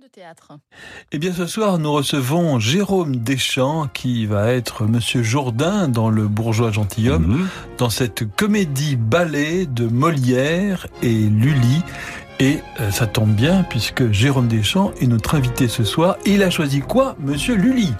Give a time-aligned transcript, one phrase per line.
[0.00, 0.52] de théâtre.
[1.12, 6.28] Eh bien, ce soir, nous recevons Jérôme Deschamps, qui va être Monsieur Jourdain dans Le
[6.28, 7.48] Bourgeois Gentilhomme, Mhm.
[7.78, 11.82] dans cette comédie ballet de Molière et Lully.
[12.38, 16.16] Et euh, ça tombe bien, puisque Jérôme Deschamps est notre invité ce soir.
[16.24, 17.92] Il a choisi quoi, Monsieur Lully?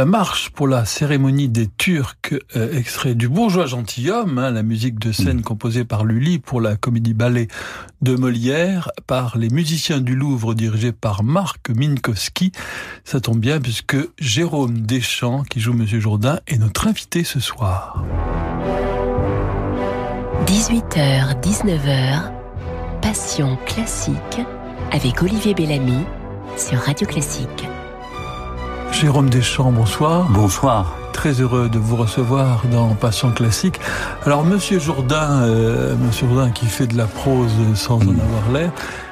[0.00, 4.98] La marche pour la cérémonie des Turcs, euh, extrait du Bourgeois Gentilhomme, hein, la musique
[4.98, 7.48] de scène composée par Lully pour la comédie ballet
[8.00, 12.50] de Molière, par les musiciens du Louvre dirigés par Marc Minkowski.
[13.04, 18.02] Ça tombe bien puisque Jérôme Deschamps, qui joue Monsieur Jourdain, est notre invité ce soir.
[20.46, 22.32] 18h, 19h,
[23.02, 24.40] Passion classique
[24.92, 26.06] avec Olivier Bellamy
[26.56, 27.68] sur Radio Classique.
[29.00, 30.28] Jérôme Deschamps, bonsoir.
[30.28, 30.94] Bonsoir.
[31.14, 33.80] Très heureux de vous recevoir dans Passion classique.
[34.26, 38.70] Alors, Monsieur Jourdain, euh, Monsieur Jourdain qui fait de la prose sans en avoir l'air,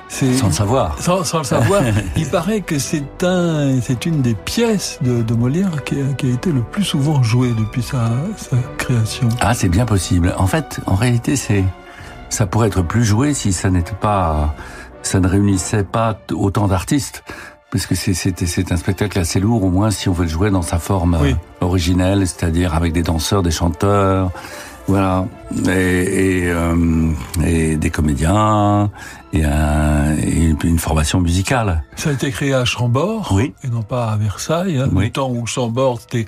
[0.09, 1.00] c'est Sans le savoir.
[1.00, 1.83] sans, sans le savoir,
[2.19, 6.27] il paraît que c'est un, c'est une des pièces de, de Molière qui a, qui
[6.27, 9.31] a été le plus souvent jouée depuis sa, sa création.
[9.41, 10.34] Ah, c'est bien possible.
[10.36, 11.64] En fait, en réalité, c'est,
[12.28, 14.55] ça pourrait être plus joué si ça n'était pas,
[15.00, 17.25] ça ne réunissait pas autant d'artistes.
[17.70, 20.62] Parce que c'est, un spectacle assez lourd, au moins si on veut le jouer dans
[20.62, 21.37] sa forme euh, Oui.
[21.60, 24.31] originelle, c'est-à-dire avec des danseurs, des chanteurs,
[24.87, 25.26] voilà,
[25.66, 27.10] et, et, euh,
[27.44, 28.91] et des comédiens,
[29.32, 31.82] et, un- et une formation musicale.
[31.97, 33.53] Ça a été créé à Chambord, Oui.
[33.64, 34.78] et non pas à Versailles.
[34.78, 35.06] Hein, Oui.
[35.06, 36.26] Le temps où Chambord c'était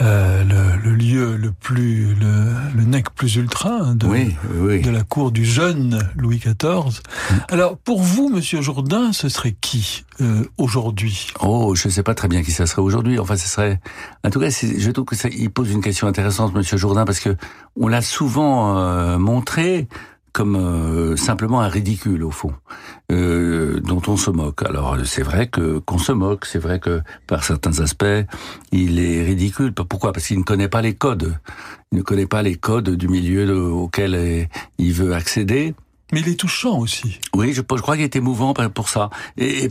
[0.00, 4.34] euh, le, le lieu le plus, le, le nec plus ultra hein, de, Oui,
[4.90, 7.00] la cour du jeune Louis XIV.
[7.50, 11.28] Alors, pour vous, Monsieur Jourdain, ce serait qui euh, aujourd'hui?
[11.40, 13.18] Oh, je sais pas très bien qui ça serait aujourd'hui.
[13.18, 13.80] Enfin, ce serait.
[14.24, 17.20] En tout cas, je trouve que ça, il pose une question intéressante, Monsieur Jourdain, parce
[17.20, 17.36] que
[17.80, 18.41] on l'a souvent
[18.78, 19.88] euh, montré
[20.32, 22.54] comme euh, simplement un ridicule au fond,
[23.10, 24.62] euh, dont on se moque.
[24.62, 28.24] Alors c'est vrai que qu'on se moque, c'est vrai que par certains aspects,
[28.72, 29.74] il est ridicule.
[29.74, 30.12] Pourquoi?
[30.14, 31.36] Parce qu'il ne connaît pas les codes.
[31.92, 34.44] Il ne connaît pas les codes du milieu de- auquel euh,
[34.78, 35.74] il veut accéder.
[36.12, 37.18] Mais il est touchant aussi.
[37.34, 39.08] Oui, je, crois qu'il est émouvant pour ça.
[39.38, 39.68] Et,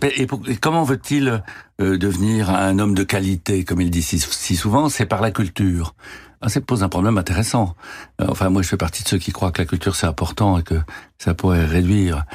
[0.60, 1.44] comment veut-il
[1.80, 4.20] euh, devenir un homme de qualité, comme il dit si,
[4.56, 4.90] souvent?
[4.90, 5.94] C'est par la culture.
[6.42, 7.76] Ah, ça pose un problème intéressant.
[8.20, 10.58] Euh, Enfin, moi, je fais partie de ceux qui croient que la culture c'est important
[10.58, 10.82] et que
[11.20, 12.26] ça pourrait réduire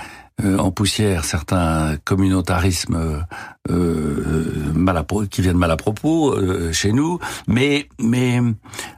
[0.44, 3.24] euh, en poussière certains communautarismes
[3.68, 6.36] euh, mal à qui viennent mal à propos
[6.72, 7.18] chez nous.
[7.48, 8.40] Mais, mais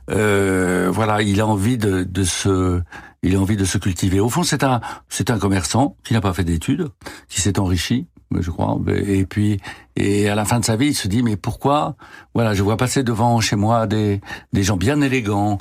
[0.07, 2.83] voilà, il a envie de, de se
[3.23, 4.21] il a envie de se cultiver.
[4.21, 6.89] Au fond, c'est un, c'est un commerçant qui n'a pas fait d'études,
[7.29, 8.07] qui s'est enrichi,
[8.37, 8.79] je crois.
[8.89, 9.61] Et puis,
[9.97, 11.97] et à la fin de sa vie, il se dit, mais pourquoi,
[12.35, 14.21] voilà, je vois passer devant chez moi des,
[14.53, 15.59] des gens bien élégants,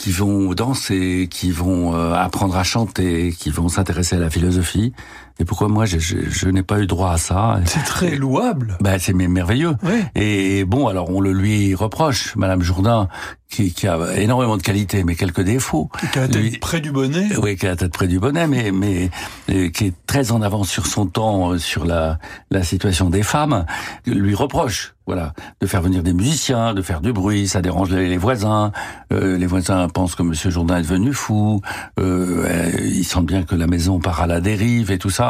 [0.00, 4.94] qui vont danser, qui vont euh, apprendre à chanter, qui vont s'intéresser à la philosophie.
[5.40, 7.58] Et pourquoi moi, je, je, je n'ai pas eu droit à ça?
[7.64, 8.76] C'est très louable.
[8.82, 9.74] Ben, c'est merveilleux.
[9.82, 10.02] Oui.
[10.14, 13.08] Et bon, alors on le lui reproche, Madame Jourdain,
[13.48, 15.90] qui, qui a énormément de qualités, mais quelques défauts.
[16.12, 17.28] Qui a été Lui- près du bonnet.
[17.42, 19.10] oui, qui a la tête près du bonnet, mais, mais
[19.50, 22.18] euh, qui est très en avance sur son temps, euh, sur la,
[22.50, 23.64] la situation des femmes,
[24.06, 28.16] lui reproche, voilà, de faire venir des musiciens, de faire du bruit, ça dérange les,
[28.18, 28.70] voisins.
[29.12, 31.60] Euh, les voisins pensent que Monsieur Jourdain est devenu fou.
[31.98, 35.29] Euh, euh, ils sentent bien que la maison part à la dérive et tout ça.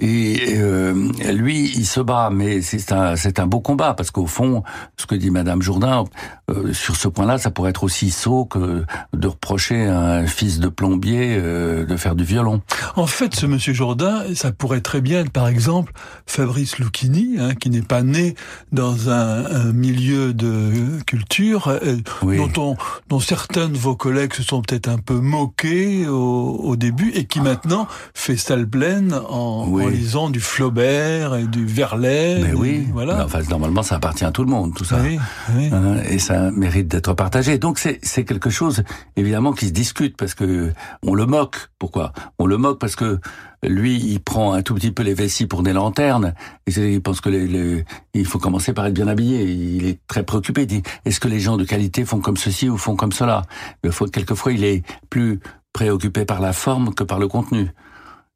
[0.00, 0.94] Et euh,
[1.32, 4.62] lui, il se bat, mais c'est un, c'est un beau combat parce qu'au fond,
[4.96, 6.04] ce que dit Madame Jourdain
[6.50, 10.60] euh, sur ce point-là, ça pourrait être aussi sot que de reprocher à un fils
[10.60, 12.62] de plombier euh, de faire du violon.
[12.94, 15.92] En fait, ce Monsieur Jourdain, ça pourrait très bien être, par exemple,
[16.26, 18.36] Fabrice Lucchini, hein, qui n'est pas né
[18.70, 22.36] dans un, un milieu de culture, euh, Oui.
[22.36, 22.76] dont, on,
[23.08, 27.24] dont certains de vos collègues se sont peut-être un peu moqués au, au début, et
[27.24, 32.42] qui maintenant fait salle pleine en, en lisant du Flaubert et du Verlaine.
[32.42, 33.24] Mais oui, voilà.
[33.24, 34.98] Enfin, normalement, ça appartient à tout le monde, tout ça.
[35.02, 35.18] Oui,
[35.54, 35.70] oui.
[35.72, 37.58] Hein, et ça mérite d'être partagé.
[37.58, 38.82] Donc c'est c'est quelque chose
[39.16, 41.68] évidemment qui se discute parce que on le moque.
[41.78, 42.12] Pourquoi?
[42.38, 43.20] On le moque parce que
[43.64, 46.34] lui, il prend un tout petit peu les vessies pour des lanternes.
[46.66, 49.44] Et il pense que les, il faut commencer par être bien habillé.
[49.44, 50.62] Il est très préoccupé.
[50.62, 53.42] Il dit est-ce que les gens de qualité font comme ceci ou font comme cela?
[53.82, 55.40] Mais quelquefois, il est plus
[55.72, 57.70] préoccupé par la forme que par le contenu.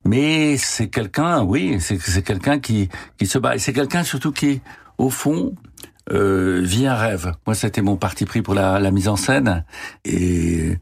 [0.04, 2.88] Mais c'est quelqu'un, oui, c'est quelqu'un qui
[3.18, 3.56] qui se bat.
[3.56, 4.60] Et c'est quelqu'un surtout qui,
[4.98, 5.54] au fond,
[6.10, 7.32] euh, vit un rêve.
[7.46, 9.64] Moi, c'était mon parti pris pour la, la mise en scène.
[10.04, 10.78] Et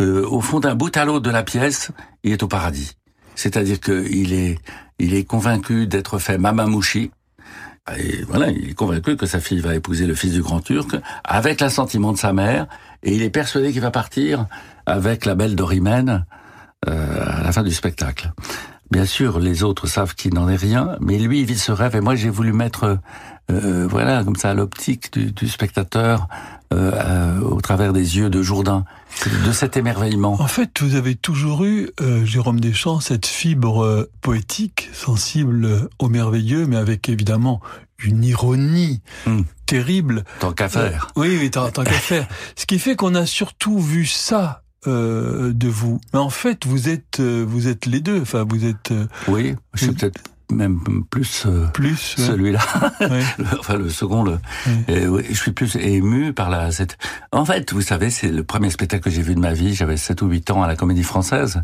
[0.00, 1.92] euh, au fond d'un bout à l'autre de la pièce,
[2.24, 2.96] il est au paradis.
[3.36, 4.58] C'est-à-dire qu'il est,
[4.98, 7.10] il est convaincu d'être fait mamamouchi.
[7.98, 10.96] Et voilà, il est convaincu que sa fille va épouser le fils du grand turc
[11.22, 12.66] avec l'assentiment de sa mère,
[13.02, 14.46] et il est persuadé qu'il va partir
[14.86, 16.24] avec la belle Dorimène
[16.86, 18.32] à la fin du spectacle.
[18.90, 21.96] Bien sûr, les autres savent qu'il n'en est rien, mais lui, il vit ce rêve,
[21.96, 22.98] et moi, j'ai voulu mettre,
[23.50, 26.28] euh, voilà, comme ça, l'optique du, du, spectateur,
[26.72, 28.84] euh, euh, au travers des yeux de Jourdain,
[29.46, 30.34] de cet émerveillement.
[30.40, 36.66] En fait, vous avez toujours eu, euh, Jérôme Deschamps, cette fibre poétique, sensible au merveilleux,
[36.66, 37.60] mais avec évidemment
[38.04, 39.42] une ironie Hmm.
[39.66, 40.24] terrible.
[40.40, 41.08] Tant qu'à faire.
[41.16, 42.26] oui, oui, tant, tant qu'à faire.
[42.56, 46.00] Ce qui fait qu'on a surtout vu ça euh, de vous.
[46.12, 48.20] Mais en fait, vous êtes, euh, vous êtes les deux.
[48.20, 48.90] Enfin, vous êtes.
[48.92, 50.20] Euh, oui, je suis peut-être
[50.52, 50.78] même
[51.10, 52.24] plus, plus ouais.
[52.24, 52.60] celui-là.
[53.00, 53.22] Ouais.
[53.58, 54.22] enfin, le second.
[54.22, 54.38] Le,
[55.08, 55.24] Ouais.
[55.28, 56.70] je suis plus ému par la.
[56.70, 56.98] Cette...
[57.32, 59.74] En fait, vous savez, c'est le premier spectacle que j'ai vu de ma vie.
[59.74, 61.62] J'avais 7 ou 8 ans à la Comédie Française.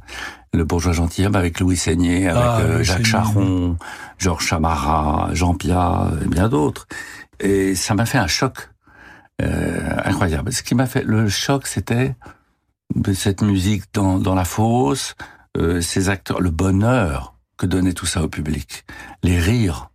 [0.54, 3.04] Le bourgeois gentilhomme avec Louis Seigné, avec Ah, euh, Louis Jacques.
[3.04, 3.76] Charron,
[4.18, 6.88] Georges Chamara, Jean Piat et bien d'autres.
[7.38, 8.70] Et ça m'a fait un choc
[9.42, 10.52] euh, incroyable.
[10.52, 12.14] Ce qui m'a fait le choc, c'était
[13.12, 15.14] cette musique dans, dans la fosse,
[15.56, 18.84] euh, ces acteurs, le bonheur que donnait tout ça au public,
[19.22, 19.90] les rires.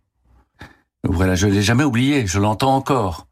[1.04, 3.26] Voilà, je l'ai jamais oublié, je l'entends encore.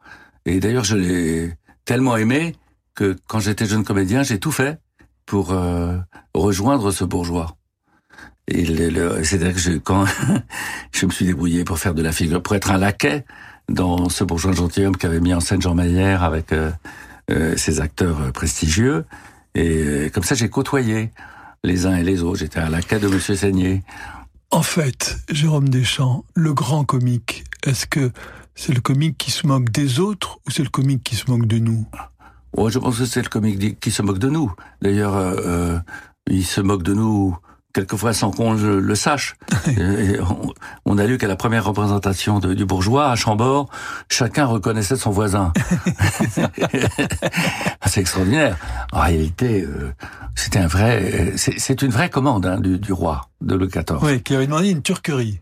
[0.47, 2.57] Et d'ailleurs, je l'ai tellement aimé
[2.95, 4.79] que quand j'étais jeune comédien, j'ai tout fait
[5.27, 5.97] pour euh,
[6.35, 7.57] rejoindre ce bourgeois.
[8.49, 10.05] C'est-à-dire que quand
[10.93, 13.25] je me suis débrouillé pour faire de la figure, pour être un laquais
[13.69, 16.71] dans ce bourgeois gentilhomme qu'avait mis en scène Jean Maillère avec euh,
[17.31, 19.05] euh, ses acteurs euh, prestigieux.
[19.55, 21.11] Et euh, comme ça, j'ai côtoyé
[21.63, 22.41] les uns et les autres.
[22.41, 23.83] J'étais un laquais de Monsieur Seigné.
[24.51, 28.13] En fait, Jérôme Deschamps, le grand comique, est-ce que
[28.55, 31.47] c'est le comique qui se moque des autres ou c'est le comique qui se moque
[31.47, 31.87] de nous?
[32.57, 34.53] Oh, je pense que c'est le comique qui se moque de nous.
[34.81, 35.79] D'ailleurs, euh, euh,
[36.29, 37.37] il se moque de nous
[37.75, 39.35] quelquefois sans qu'on le, le sache.
[39.69, 40.53] Et on,
[40.87, 43.69] on a lu qu'à la première représentation de- du bourgeois à Chambord,
[44.11, 45.53] chacun reconnaissait son voisin.
[47.87, 48.57] c'est extraordinaire.
[48.93, 49.93] En réalité, euh,
[50.35, 53.99] c'était un vrai, c'est une vraie commande hein, du, du roi de Louis XIV.
[54.03, 55.41] Oui, qui avait demandé une turquerie.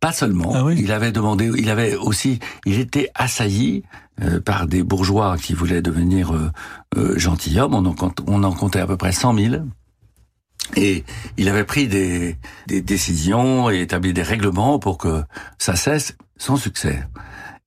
[0.00, 0.52] Pas seulement.
[0.54, 0.76] Ah oui.
[0.78, 3.82] Il avait demandé, il avait aussi, il était assailli
[4.22, 6.50] euh, par des bourgeois qui voulaient devenir euh,
[6.96, 7.74] euh, gentilshommes.
[7.74, 7.94] On en,
[8.26, 9.56] on en comptait à peu près 100 000.
[10.76, 11.04] Et
[11.36, 15.22] il avait pris des, des décisions et établi des règlements pour que
[15.58, 17.06] ça cesse sans succès.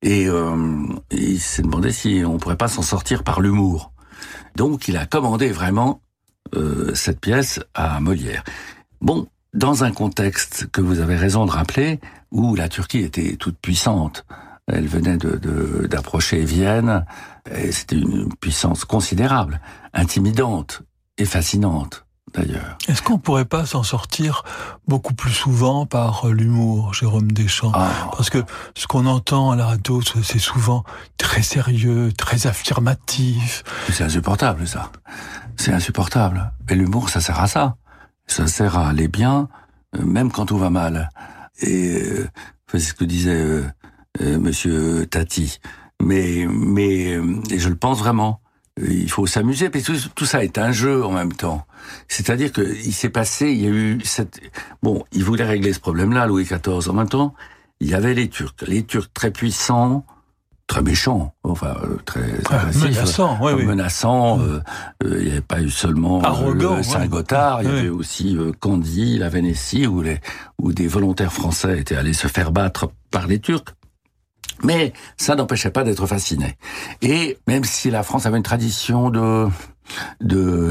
[0.02, 3.92] Et, euh, il s'est demandé si on pourrait pas s'en sortir par l'humour.
[4.56, 6.02] Donc il a commandé vraiment
[6.54, 8.44] euh, cette pièce à Molière.
[9.00, 12.00] Bon, dans un contexte que vous avez raison de rappeler,
[12.30, 14.26] où la Turquie était toute puissante,
[14.66, 17.06] elle venait de- de- d'approcher Vienne,
[17.50, 19.60] et c'était une puissance considérable,
[19.94, 20.82] intimidante
[21.16, 22.04] et fascinante
[22.34, 22.76] d'ailleurs.
[22.88, 24.42] Est-ce qu'on pourrait pas s'en sortir
[24.86, 27.72] beaucoup plus souvent par euh, l'humour, Jérôme Deschamps?
[27.74, 28.42] Ah, Parce que
[28.74, 30.84] ce qu'on entend à la radio, c'est souvent
[31.16, 33.64] très sérieux, très affirmatif.
[33.90, 34.90] c'est insupportable ça.
[35.56, 36.52] C'est insupportable.
[36.68, 37.76] Et l'humour, ça sert à ça.
[38.26, 39.48] Ça sert à aller bien,
[39.96, 41.10] euh, même quand tout va mal.
[41.60, 42.28] Et euh,
[42.70, 43.64] c'est ce que disait euh,
[44.20, 45.58] euh, Monsieur Tati.
[46.00, 48.40] Mais, mais, euh, et je le pense vraiment.
[48.88, 51.66] Il faut s'amuser, puis tout, tout ça est un jeu en même temps.
[52.06, 54.40] C'est-à-dire que il s'est passé, il y a eu cette,
[54.82, 56.88] bon, il voulait régler ce problème-là, Louis XIV.
[56.90, 57.34] En même temps,
[57.80, 60.04] il y avait les Turcs, les Turcs très puissants,
[60.66, 62.20] très méchants, enfin euh, très
[62.50, 64.38] Ah, menaçant, oui, menaçants.
[64.40, 64.60] euh,
[65.02, 67.78] euh, il n'y avait pas eu seulement euh, Arrogant, le Saint-Gothard, il y ouais.
[67.78, 70.20] avait aussi euh, Candy, la Vénétie, où, les,
[70.60, 73.64] où des volontaires français étaient allés se faire battre par les Turcs.
[74.64, 76.56] Mais ça n'empêchait pas d'être fasciné.
[77.02, 79.46] Et même si la France avait une tradition de
[80.20, 80.70] de,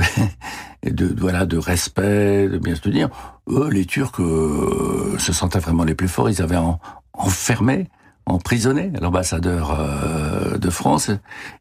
[0.84, 3.10] de voilà de respect, de bien se tenir,
[3.50, 6.30] eux, les Turcs euh, se sentaient vraiment les plus forts.
[6.30, 6.80] Ils avaient en-
[7.14, 7.88] enfermé,
[8.28, 11.10] emprisonné l'ambassadeur euh, de France.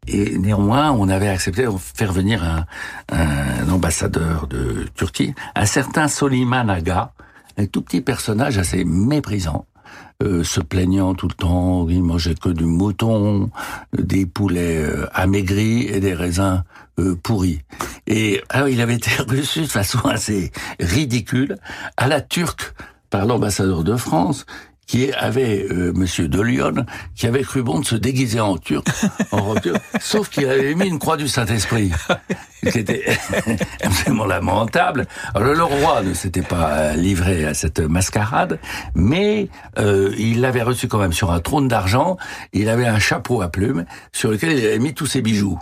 [0.06, 2.66] Et néanmoins, on avait accepté de faire venir un,
[3.16, 7.12] un ambassadeur de Turquie, un certain Soliman Aga,
[7.56, 9.64] un tout petit personnage assez méprisant.
[10.23, 13.50] Euh, se plaignant tout le temps, il mangeait que du mouton,
[13.92, 16.64] des poulets euh, amaigris et des raisins
[16.99, 17.61] euh, pourris.
[18.06, 21.58] Et alors il avait été reçu de façon assez ridicule
[21.99, 22.73] à la turque
[23.11, 24.46] par l'ambassadeur de France
[24.87, 28.87] qui avait euh, Monsieur de Lyon, qui avait cru bon de se déguiser en turc,
[29.33, 31.90] en turque, sauf qu'il avait mis une croix du Saint-Esprit,
[32.71, 33.05] qui était
[33.83, 35.07] absolument lamentable.
[35.35, 38.59] Alors le roi ne s'était pas livré à cette mascarade,
[38.95, 42.16] mais euh, il l'avait reçu quand même sur un trône d'argent.
[42.52, 45.59] Il avait un chapeau à plumes sur lequel il avait mis tous ses bijoux.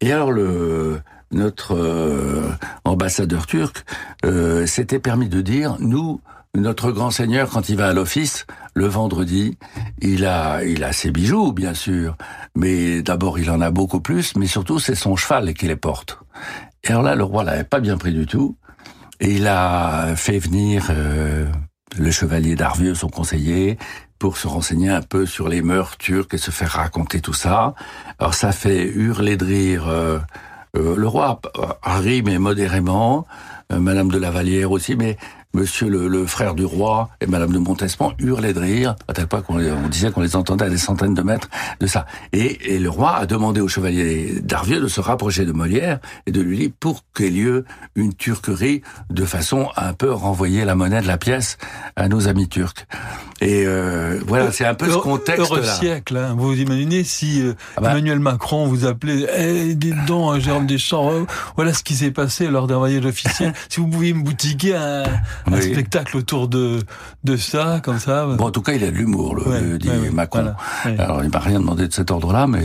[0.00, 1.00] Et alors le
[1.32, 2.50] notre euh,
[2.84, 3.84] ambassadeur turc
[4.24, 6.20] euh, s'était permis de dire nous
[6.54, 9.56] notre grand seigneur, quand il va à l'office, le vendredi,
[10.00, 12.16] il a, il a ses bijoux, bien sûr.
[12.54, 16.18] Mais d'abord, il en a beaucoup plus, mais surtout, c'est son cheval qui les porte.
[16.84, 18.56] Et alors là, le roi l'avait pas bien pris du tout.
[19.20, 21.46] Et il a fait venir euh,
[21.96, 23.78] le chevalier d'Arvieux, son conseiller,
[24.18, 27.74] pour se renseigner un peu sur les mœurs turques et se faire raconter tout ça.
[28.18, 30.18] Alors ça fait hurler de rire euh,
[30.76, 31.40] euh, le roi,
[31.82, 33.26] rit mais modérément,
[33.70, 35.16] Madame de la Vallière aussi, mais
[35.54, 39.26] Monsieur le, le, frère du roi et Madame de Montespan hurlaient de rire, à tel
[39.26, 41.48] point qu'on on disait qu'on les entendait à des centaines de mètres
[41.80, 42.06] de ça.
[42.32, 46.32] Et, et le roi a demandé au chevalier d'Arvieux de se rapprocher de Molière et
[46.32, 50.10] de lui dire pour qu'il y ait lieu une turquerie de façon à un peu
[50.10, 51.58] renvoyer la monnaie de la pièce
[51.96, 52.86] à nos amis turcs.
[53.40, 55.44] Et euh, voilà, c'est un peu ce contexte-là.
[55.44, 56.36] Heureux siècle, hein.
[56.38, 57.90] vous imaginez si euh, ah bah.
[57.90, 61.24] Emmanuel Macron vous appelait eh, dites donc, Jérôme Deschamps, euh,
[61.56, 63.52] voilà ce qui s'est passé lors d'un voyage officiel.
[63.68, 65.02] si vous pouviez me boutiquer un,
[65.46, 65.72] un oui.
[65.72, 66.80] spectacle autour de
[67.24, 68.26] de ça, comme ça.
[68.26, 70.54] Bon, en tout cas, il a de l'humour, le, ouais, dit ouais, Macron.
[70.84, 72.62] Voilà, Alors, il m'a rien demandé de cet ordre-là, mais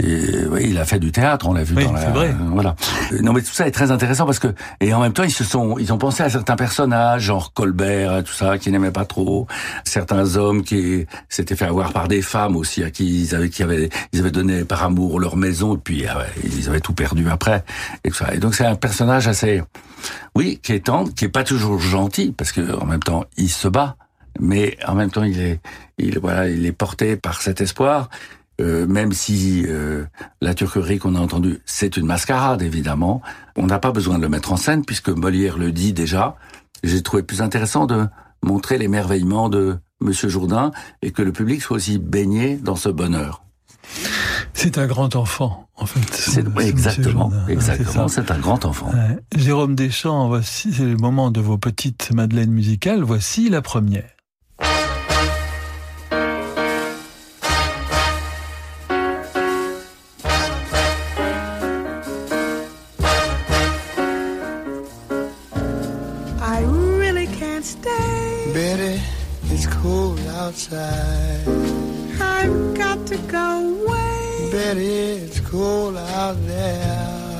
[0.00, 2.10] et, ouais, il a fait du théâtre, on l'a vu dans la.
[2.10, 2.34] Vrai.
[2.52, 2.74] Voilà.
[3.22, 4.48] Non, mais tout ça est très intéressant parce que
[4.80, 8.22] et en même temps, ils se sont, ils ont pensé à certains personnages, genre Colbert,
[8.24, 9.46] tout ça, qui n'aimaient pas trop
[9.84, 13.62] certains hommes qui s'étaient fait avoir par des femmes aussi à qui ils avaient qui
[13.62, 17.28] avaient ils avaient donné par amour leur maison et puis ah ils avaient tout perdu
[17.30, 17.64] après
[18.04, 18.34] et tout ça.
[18.34, 19.62] Et donc c'est un personnage assez
[20.34, 23.50] oui qui est tendre, qui est pas toujours gentil parce que en même temps il
[23.50, 23.96] se bat,
[24.40, 25.60] mais en même temps il est
[25.98, 28.08] il voilà il est porté par cet espoir.
[28.60, 30.04] Euh, même si euh,
[30.40, 33.22] la turquerie qu'on a entendue, c'est une mascarade, évidemment,
[33.56, 36.36] on n'a pas besoin de le mettre en scène, puisque Molière le dit déjà.
[36.84, 38.06] J'ai trouvé plus intéressant de
[38.42, 43.42] montrer l'émerveillement de Monsieur Jourdain et que le public soit aussi baigné dans ce bonheur.
[44.54, 46.00] C'est un grand enfant, en fait.
[46.12, 48.08] C'est, oui, exactement, exactement.
[48.08, 48.90] C'est, un grand enfant.
[48.90, 49.18] Ouais.
[49.36, 53.02] Jérôme Deschamps, voici, c'est le moment de vos petites madeleines musicales.
[53.02, 54.04] Voici la première.
[70.52, 71.31] outside.
[74.74, 77.38] It's cold out there.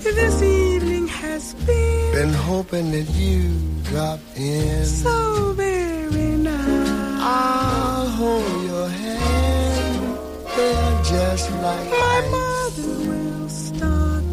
[0.00, 2.12] This evening has been.
[2.14, 3.52] Been hoping that you
[3.84, 4.84] drop in.
[4.86, 7.20] So very nice.
[7.20, 10.18] I'll hold your hand.
[10.56, 12.30] They're just like My ice.
[12.30, 14.24] mother will start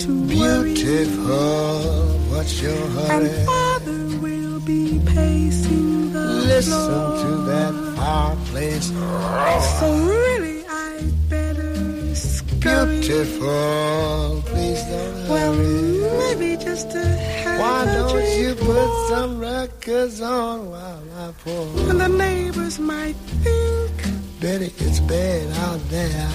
[0.00, 1.26] to Beautiful.
[1.28, 2.18] Worry.
[2.30, 3.28] What's your hurry?
[3.28, 7.22] And father will be pacing the Listen floor.
[7.22, 8.86] to that fireplace.
[8.88, 10.41] So really, I better scurry.
[12.86, 16.00] Beautiful, please don't well, hurry.
[16.00, 19.08] Well, maybe just a half Why a don't you put more?
[19.08, 21.90] some records on while I pour?
[21.90, 23.92] And the neighbors might think,
[24.40, 26.28] Betty, it's bad out there.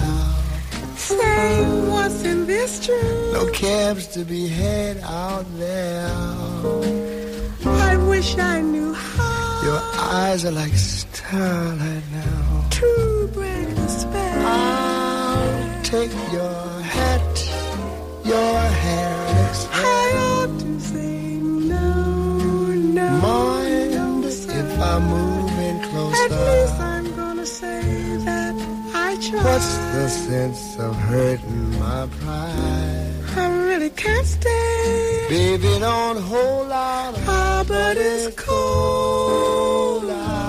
[0.96, 3.32] Say what's in this tree?
[3.32, 6.08] No cabs to be had out there.
[7.66, 9.60] I wish I knew how.
[9.64, 9.80] Your
[10.14, 12.37] eyes are like starlight now.
[15.90, 17.36] Take your hat,
[18.22, 21.38] your hair looks I ought to say
[21.72, 21.94] no,
[22.98, 23.08] no.
[23.26, 26.24] Mind no, if I move in closer?
[26.24, 27.80] At least I'm gonna say
[28.28, 28.54] that
[28.94, 29.44] I tried.
[29.44, 33.14] What's the sense of hurting my pride?
[33.38, 35.26] I really can't stay.
[35.30, 37.14] Baby, don't hold out.
[37.26, 40.47] Ah, but it's cold outside.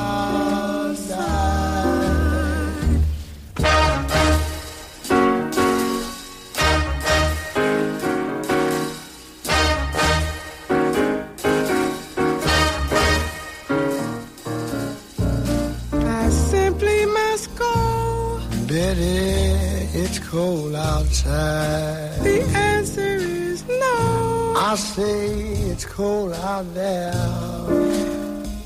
[20.29, 22.19] Cold outside.
[22.21, 24.53] The answer is no.
[24.55, 25.29] I say
[25.71, 27.11] it's cold out there.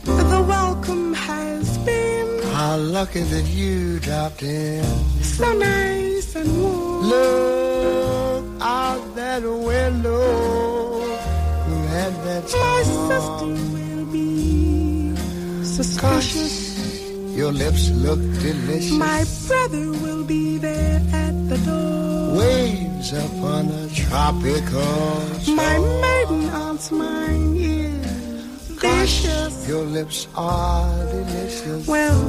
[0.04, 4.84] The welcome has been How lucky that you dropped in.
[5.24, 7.06] so nice and warm.
[7.14, 10.22] Look out that window.
[11.66, 15.16] Who had that My sister will be
[15.64, 16.63] suspicious.
[17.36, 18.92] Your lips look delicious.
[18.92, 22.38] My brother will be there at the door.
[22.38, 25.56] waves upon a tropical shore.
[25.56, 29.68] My maiden aunt's mine is vicious.
[29.68, 31.88] Your lips are delicious.
[31.88, 32.22] Well,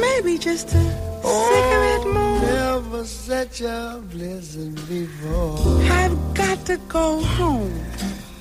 [0.00, 0.82] maybe just a
[1.22, 2.40] oh, cigarette more.
[2.40, 5.80] Never such a blizzard before.
[6.02, 7.72] I've got to go home.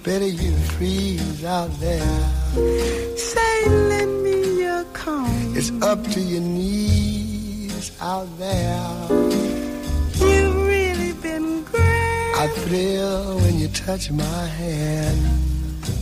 [0.02, 2.20] Better you freeze out there.
[3.16, 3.44] Say,
[4.84, 5.58] me.
[5.58, 9.08] It's up to your knees out there.
[10.16, 12.34] You've really been great.
[12.36, 15.22] I thrill when you touch my hand.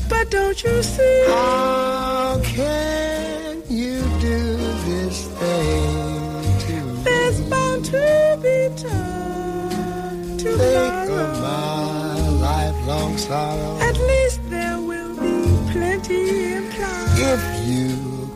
[0.09, 1.25] But don't you see?
[1.27, 7.03] How can you do this thing to me?
[7.03, 13.77] There's bound to be time to Think of my lifelong sorrow.
[13.79, 17.19] At least there will be plenty implied.
[17.33, 17.90] If you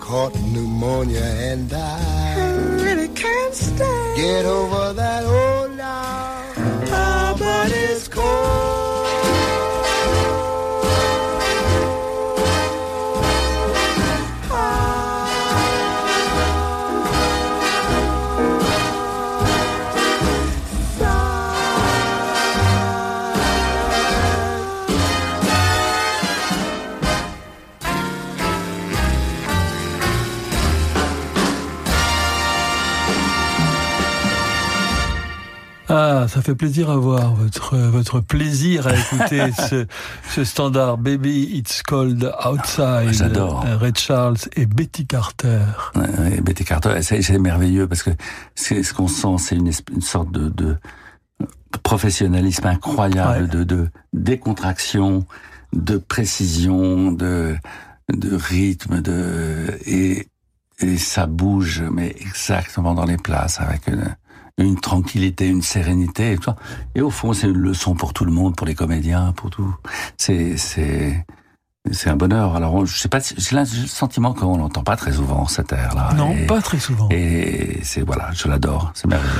[0.05, 2.35] caught pneumonia and I
[2.83, 4.13] really can't stay.
[4.15, 5.64] get over that old
[35.87, 39.85] Ah, ça fait plaisir à voir votre, votre plaisir à écouter ce,
[40.33, 43.11] ce standard Baby It's Cold Outside.
[43.13, 43.63] J'adore.
[43.67, 45.59] euh, Ray Charles et Betty Carter.
[45.95, 48.09] Ouais, Betty Carter, c'est merveilleux parce que
[48.55, 50.75] c'est ce qu'on sent, c'est une, une sorte de, de
[51.83, 53.47] professionnalisme incroyable, Ouais.
[53.47, 55.25] de, de décontraction,
[55.73, 57.55] de précision, de,
[58.11, 60.27] de rythme, de et,
[60.79, 64.15] et ça bouge, mais exactement dans les places avec une,
[64.57, 66.31] une tranquillité, une sérénité.
[66.33, 66.55] Et, tout ça.
[66.95, 69.75] et au fond, c'est une leçon pour tout le monde, pour les comédiens, pour tout.
[70.17, 71.25] C'est c'est
[71.91, 72.55] c'est un bonheur.
[72.55, 76.13] Alors, on- je sais pas, j'ai le sentiment qu'on l'entend pas très souvent cet air-là.
[76.15, 77.07] non, Et- pas très souvent.
[77.11, 79.33] et c'est voilà, je l'adore, c'est merveilleux.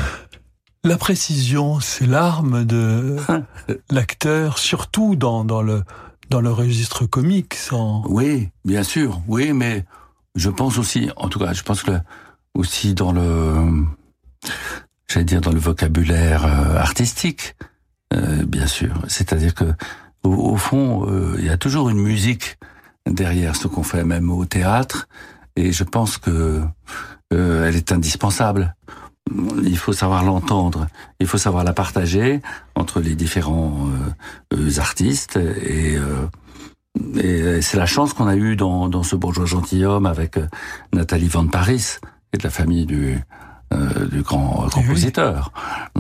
[0.84, 3.16] La précision, c'est l'arme de
[3.90, 5.84] l'acteur, surtout dans, dans le
[6.30, 7.54] dans le registre comique.
[7.56, 8.04] Sans...
[8.08, 9.86] Oui, bien sûr, oui, mais
[10.36, 11.92] je pense aussi, en tout cas, je pense que
[12.56, 13.84] aussi dans le,
[15.16, 17.56] j'allais dire dans le vocabulaire euh, artistique,
[18.14, 19.02] euh, bien sûr.
[19.08, 19.64] C'est-à-dire que
[20.24, 22.58] au, fond, euh, il y a toujours une musique
[23.10, 25.08] derrière ce qu'on fait, même au théâtre,
[25.56, 26.64] et je pense que
[27.32, 28.76] elle est indispensable.
[29.64, 30.88] Il faut savoir l'entendre,
[31.20, 32.42] il faut savoir la partager
[32.76, 33.90] entre les différents
[34.78, 35.98] artistes et
[37.18, 40.40] et c'est la chance qu'on a eue dans, dans ce bourgeois gentilhomme avec
[40.94, 41.98] Nathalie Van Paris,
[42.32, 43.20] est de la famille du,
[43.74, 45.52] euh, du grand compositeur,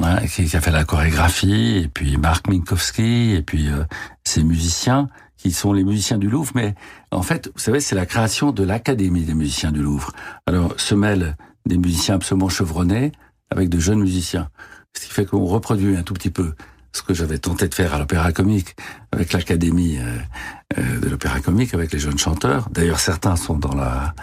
[0.01, 3.83] hein, qui, qui a fait la chorégraphie, et puis Marc Minkowski, et puis euh,
[4.23, 6.51] ces musiciens qui sont les musiciens du Louvre.
[6.55, 6.75] Mais
[7.11, 10.11] en fait, vous savez, c'est la création de l'Académie des musiciens du Louvre.
[10.47, 13.11] Alors, se mêlent des musiciens absolument chevronnés
[13.49, 14.49] avec de jeunes musiciens.
[14.93, 16.53] Ce qui fait qu'on reproduit un tout petit peu
[16.95, 18.75] ce que j'avais tenté de faire à l'Opéra Comique
[19.11, 20.17] avec l'Académie euh,
[20.77, 22.69] euh, de l'Opéra Comique avec les jeunes chanteurs.
[22.71, 24.13] D'ailleurs, certains sont dans la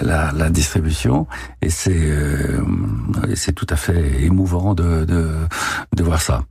[0.00, 1.26] la, la distribution
[1.62, 2.62] et c'est euh,
[3.34, 5.30] c'est tout à fait émouvant de, de
[5.96, 6.44] de voir ça.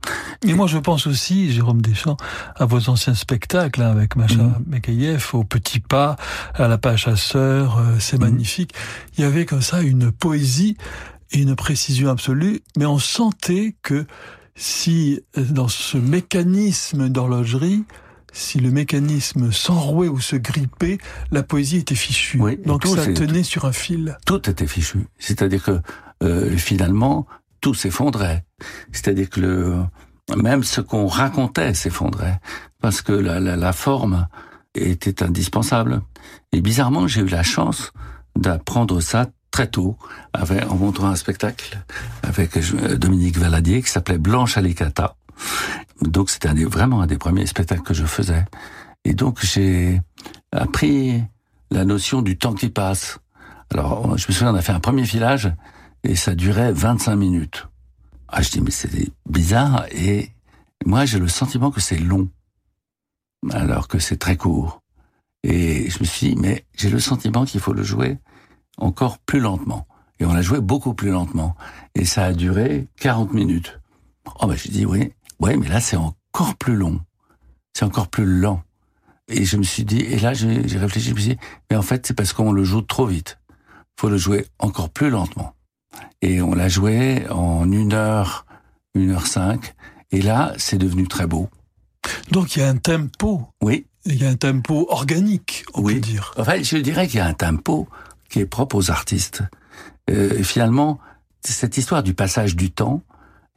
[0.46, 2.16] Et moi, je pense aussi, Jérôme Deschamps,
[2.56, 4.64] à vos anciens spectacles hein, avec Macha Mhm.
[4.66, 6.16] Mekayev, au Petit Pas,
[6.54, 8.24] à la Page Chasseur, euh, c'est Mhm.
[8.30, 8.74] magnifique.
[9.16, 10.76] Il y avait comme ça une poésie
[11.30, 14.04] et une précision absolue, mais on sentait que
[14.54, 17.84] si euh, dans ce mécanisme d'horlogerie,
[18.32, 20.98] si le mécanisme s'enrouait ou se grippait,
[21.30, 22.40] la poésie était fichue.
[22.40, 24.16] Oui, Donc tout, ça tenait sur un fil.
[24.24, 25.06] Tout était fichu.
[25.18, 25.80] C'est-à-dire que
[26.22, 27.26] euh, finalement
[27.60, 28.44] tout s'effondrait.
[28.92, 29.84] C'est-à-dire que le
[30.36, 32.40] même ce qu'on racontait s'effondrait
[32.80, 34.26] parce que la, la, la forme
[34.74, 36.02] était indispensable.
[36.52, 37.92] Et bizarrement, j'ai eu la chance
[38.36, 39.96] d'apprendre ça très tôt,
[40.32, 41.78] avec, en montrant un spectacle
[42.24, 45.14] avec euh, Dominique Valadier qui s'appelait Blanche Alicata.
[46.00, 48.44] Donc c'était vraiment un des premiers spectacles que je faisais.
[49.04, 50.00] Et donc j'ai
[50.50, 51.22] appris
[51.70, 53.18] la notion du temps qui passe.
[53.70, 55.52] Alors je me souviens, on a fait un premier filage
[56.02, 57.68] et ça durait 25 minutes.
[58.28, 60.30] Ah, je dis mais c'est bizarre et
[60.86, 62.28] moi j'ai le sentiment que c'est long.
[63.50, 64.80] alors que c'est très court.
[65.44, 68.18] Et je me suis dit, mais j'ai le sentiment qu'il faut le jouer
[68.78, 69.86] encore plus lentement.
[70.20, 71.56] Et on l'a joué beaucoup plus lentement.
[71.94, 73.80] Et ça a duré 40 minutes.
[74.40, 77.00] Oh ben j'ai dit, oui, ouais, mais là c'est encore plus long.
[77.74, 78.62] C'est encore plus lent.
[79.28, 81.38] Et je me suis dit, et là j'ai réfléchi, je me suis dit,
[81.70, 83.38] mais en fait c'est parce qu'on le joue trop vite.
[83.98, 85.54] faut le jouer encore plus lentement.
[86.20, 88.46] Et on l'a joué en une heure,
[88.94, 89.74] une heure cinq.
[90.10, 91.48] Et là, c'est devenu très beau.
[92.30, 93.48] Donc il y a un tempo.
[93.62, 93.86] Oui.
[94.04, 95.94] Il y a un tempo organique, on oui.
[95.94, 96.34] peut dire.
[96.36, 97.88] Enfin, je dirais qu'il y a un tempo
[98.32, 99.42] qui est propre aux artistes.
[100.10, 100.98] Euh, finalement,
[101.42, 103.02] cette histoire du passage du temps,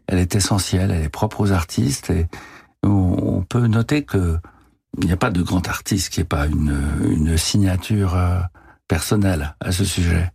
[0.07, 2.09] elle est essentielle, elle est propre aux artistes.
[2.09, 2.27] Et
[2.83, 4.37] on, peut noter que
[4.99, 6.77] il n'y a pas de grand artiste qui n'ait pas une,
[7.09, 8.39] une signature euh,
[8.87, 10.31] personnelle à ce sujet.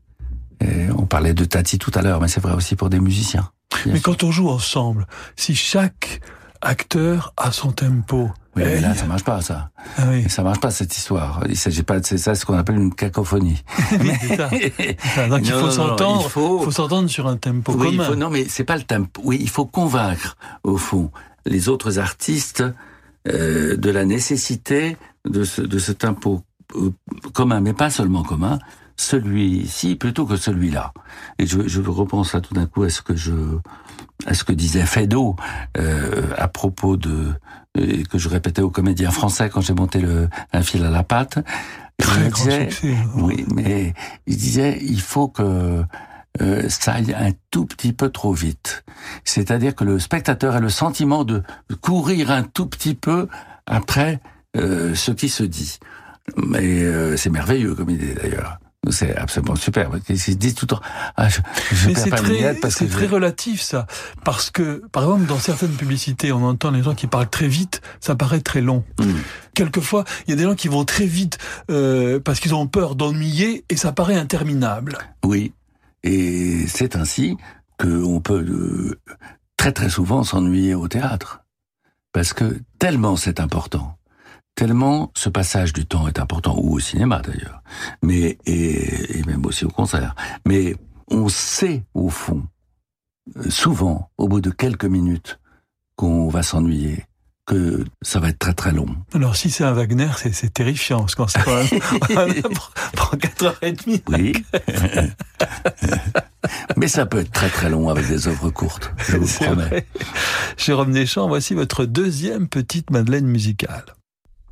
[0.61, 3.51] Et on parlait de Tati tout à l'heure, mais c'est vrai aussi pour des musiciens.
[3.87, 4.03] Mais sûr.
[4.03, 6.21] quand on joue ensemble, si chaque
[6.61, 8.31] acteur a son tempo.
[8.57, 9.71] Oui, mais là, ça marche pas, ça.
[9.97, 10.29] Ah oui.
[10.29, 11.45] Ça marche pas, cette histoire.
[11.49, 13.63] Il s'agit pas de c'est ça, ce qu'on appelle une cacophonie.
[14.01, 14.51] oui, c'est ça.
[15.15, 15.29] ça.
[15.29, 18.05] Donc, il faut s'entendre, il faut, faut s'entendre sur un tempo oui, commun.
[18.05, 19.21] Il faut, non, mais c'est pas le tempo.
[19.25, 21.13] Oui, il faut convaincre, au fond,
[21.47, 22.65] les autres artistes
[23.29, 26.43] euh, de la nécessité de ce, de ce tempo
[26.75, 26.93] euh,
[27.33, 28.59] commun, mais pas seulement commun,
[28.97, 30.93] celui-ci plutôt que celui-là.
[31.39, 33.33] Et je, je repense là tout d'un coup à ce que je,
[34.27, 34.85] à ce que disait
[35.77, 37.33] euh, à propos de
[37.79, 41.03] euh, que je répétais aux comédiens français quand j'ai monté le un fil à la
[41.03, 41.39] patte.
[41.99, 42.97] Très il grand disait, succès.
[43.17, 43.95] oui, mais
[44.27, 45.85] il disait il faut que
[46.41, 48.85] euh, ça aille un tout petit peu trop vite.
[49.25, 51.43] C'est-à-dire que le spectateur a le sentiment de
[51.81, 53.29] courir un tout petit peu
[53.67, 54.21] après
[54.57, 55.79] euh, ce qui se dit.
[56.37, 58.59] Mais euh, c'est merveilleux comme idée d'ailleurs.
[58.89, 59.91] C'est absolument super.
[60.09, 60.81] Ils se disent tout le temps,
[61.17, 61.41] ah, je,
[61.71, 63.87] je Mais perds c'est pas une très, miette parce que c'est je- très relatif ça,
[64.25, 67.83] parce que par exemple dans certaines publicités, on entend les gens qui parlent très vite,
[68.01, 68.83] ça paraît très long.
[68.99, 69.13] Mm.
[69.55, 71.37] Quelquefois, il y a des gens qui vont très vite
[71.71, 74.97] euh, parce qu'ils ont peur d'ennuyer et ça paraît interminable.
[75.25, 75.53] Oui.
[76.03, 77.37] Et c'est ainsi
[77.79, 78.99] qu'on peut euh,
[79.59, 81.43] très très souvent s'ennuyer au théâtre.
[82.15, 83.99] Parce que tellement c'est important.
[84.55, 87.63] Tellement ce passage du temps est important, ou au cinéma d'ailleurs,
[88.03, 90.15] mais et, et même aussi au concert.
[90.47, 90.77] Mais
[91.11, 92.43] on sait au fond,
[93.49, 95.39] souvent, au bout de quelques minutes,
[95.97, 97.05] qu'on va s'ennuyer,
[97.47, 98.87] que ça va être très très long.
[99.15, 104.03] Alors si c'est un Wagner, c'est, terrifiant parce qu'on pour, pour 4h30.
[104.09, 104.33] Oui.
[106.77, 109.65] Mais ça peut être très très long avec des œuvres courtes, je vous C'est promets.
[109.67, 109.87] vrai.
[110.57, 113.85] Jérôme Deschamps, voici votre deuxième petite Madeleine musicale.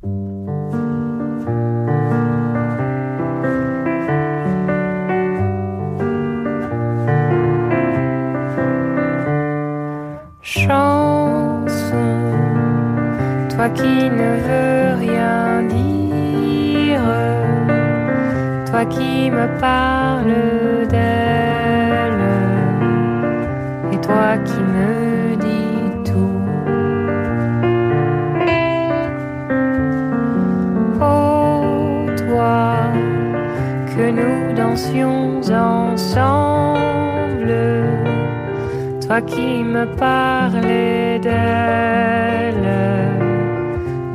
[0.01, 0.15] Chanson,
[13.49, 17.01] toi qui ne veux rien dire,
[18.71, 22.23] toi qui me parles d'elle,
[23.91, 25.08] et toi qui me
[35.51, 37.53] ensemble.
[39.05, 42.71] Toi qui me parlais d'elle,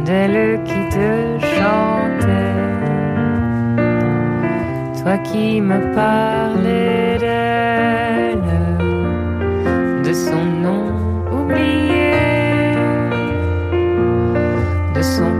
[0.04, 2.62] d'elle qui te chantait,
[5.02, 8.40] toi qui me parlais d'elle,
[10.04, 10.86] de son nom
[11.32, 12.12] oublié,
[14.94, 15.33] de son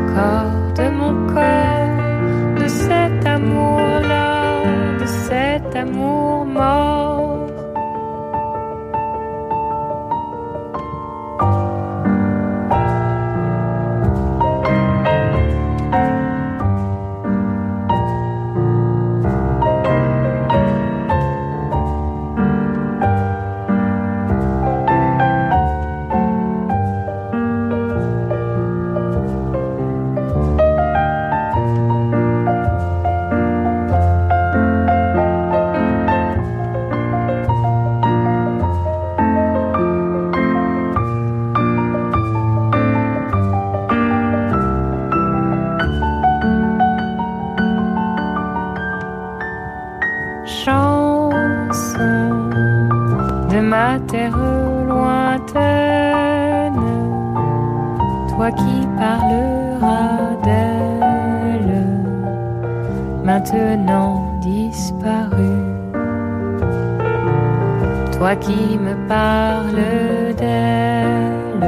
[68.45, 71.67] qui me parles d'elle,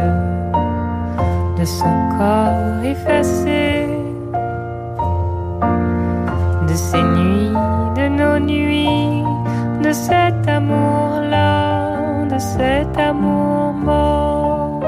[1.58, 3.86] de son corps effacé,
[6.68, 7.56] de ces nuits,
[7.98, 9.24] de nos nuits,
[9.82, 14.82] de cet amour-là, de cet amour mort.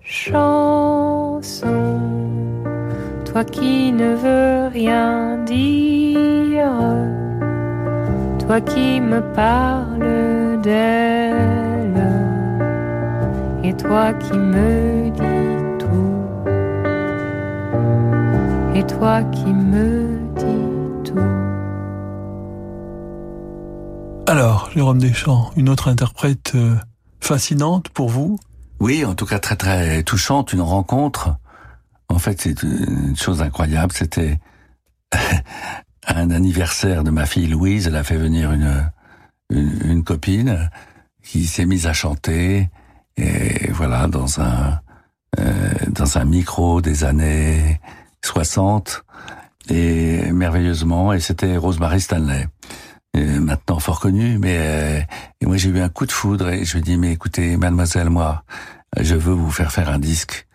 [0.00, 1.66] Chanson,
[3.26, 7.01] toi qui ne veux rien dire,
[8.52, 12.04] toi qui me parles d'elle,
[13.64, 16.20] et toi qui me dis tout,
[18.78, 21.18] et toi qui me dis tout.
[24.30, 26.76] Alors, Jérôme Deschamps, une autre interprète euh,
[27.20, 28.38] fascinante pour vous?
[28.80, 31.36] Oui, en tout cas très très touchante, une rencontre.
[32.10, 33.92] En fait, c'est une chose incroyable.
[33.94, 34.38] C'était
[36.06, 37.86] un anniversaire de ma fille Louise.
[37.86, 38.90] Elle a fait venir une
[39.50, 40.70] une, une copine
[41.22, 42.68] qui s'est mise à chanter
[43.16, 44.80] et voilà dans un
[45.38, 47.80] euh, dans un micro des années
[48.24, 49.04] 60
[49.68, 52.46] et merveilleusement et c'était Rosemary Stanley.
[53.14, 55.00] Euh, maintenant fort connue, mais euh,
[55.40, 57.58] et moi j'ai eu un coup de foudre et je lui ai dit mais écoutez
[57.58, 58.42] mademoiselle moi
[58.98, 60.46] je veux vous faire faire un disque.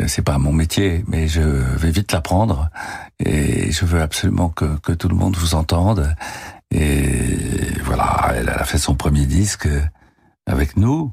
[0.00, 2.70] Euh, C'est pas mon métier, mais je vais vite l'apprendre
[3.18, 6.14] et je veux absolument que, que tout le monde vous entende.
[6.70, 9.68] Et voilà, elle a fait son premier disque
[10.46, 11.12] avec nous.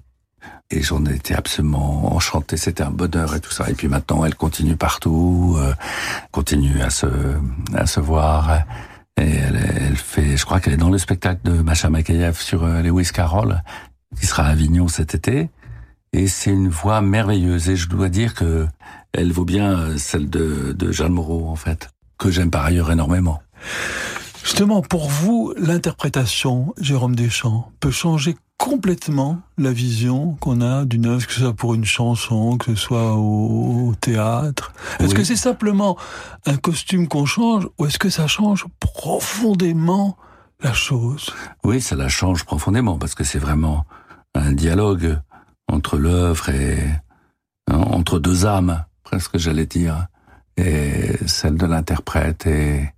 [0.71, 3.69] Et j'en étais absolument enchanté, c'était un bonheur et tout ça.
[3.69, 5.73] Et puis maintenant, elle continue partout, euh,
[6.31, 7.07] continue à se,
[7.73, 8.63] à se voir.
[9.19, 12.63] Et elle, elle fait, je crois qu'elle est dans le spectacle de Macha Makayev sur
[12.63, 13.63] euh, Lewis Carroll,
[14.19, 15.49] qui sera à Avignon cet été.
[16.13, 17.69] Et c'est une voix merveilleuse.
[17.69, 18.67] Et je dois dire que
[19.13, 22.91] elle vaut bien euh, celle de, de Jeanne Moreau, en fait, que j'aime par ailleurs
[22.91, 23.41] énormément.
[24.43, 31.25] Justement, pour vous, l'interprétation, Jérôme Deschamps, peut changer complètement la vision qu'on a d'une œuvre,
[31.25, 34.73] que ce soit pour une chanson, que ce soit au, au théâtre?
[34.99, 35.15] Est-ce Oui.
[35.15, 35.97] que c'est simplement
[36.45, 40.17] un costume qu'on change ou est-ce que ça change profondément
[40.61, 41.29] la chose?
[41.63, 43.85] Oui, ça la change profondément parce que c'est vraiment
[44.35, 45.19] un dialogue
[45.71, 46.79] entre l'œuvre et
[47.67, 50.07] hein, entre deux âmes, presque j'allais dire,
[50.57, 52.89] et celle de l'interprète et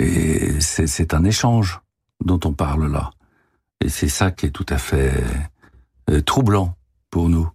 [0.00, 1.80] et c'est un échange
[2.24, 3.10] dont on parle là.
[3.80, 5.12] Et c'est ça qui est tout à fait
[6.10, 6.76] euh, troublant
[7.10, 7.50] pour nous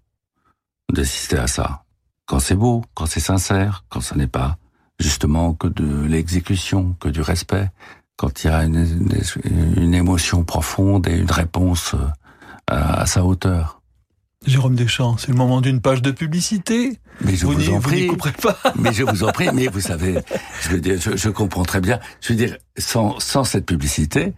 [0.92, 1.84] d'assister à ça.
[2.26, 4.58] Quand c'est beau, quand c'est sincère, quand ça n'est pas
[5.00, 7.70] justement que de l'exécution, que du respect,
[8.18, 8.86] quand il y a une,
[9.78, 12.08] une- émotion profonde et une réponse euh,
[12.68, 13.82] à sa hauteur.
[14.46, 17.00] Jérôme Deschamps, c'est le moment d'une page de publicité.
[17.22, 18.58] Mais je vous, n'y- en n'y prie, couperez pas.
[18.78, 20.18] mais je vous en prie, mais vous savez,
[20.62, 22.00] je veux dire, je, je comprends très bien.
[22.22, 24.34] Je veux dire, sans, sans cette publicité,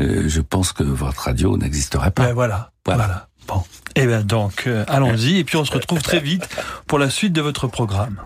[0.00, 2.26] euh, je pense que votre radio n'existerait pas.
[2.28, 3.04] Ben voilà, Voilà.
[3.04, 3.26] voilà.
[3.48, 3.62] Bon.
[3.96, 6.48] Eh ben donc, euh, allons-y et puis on se retrouve très vite
[6.86, 8.20] pour la suite de votre programme.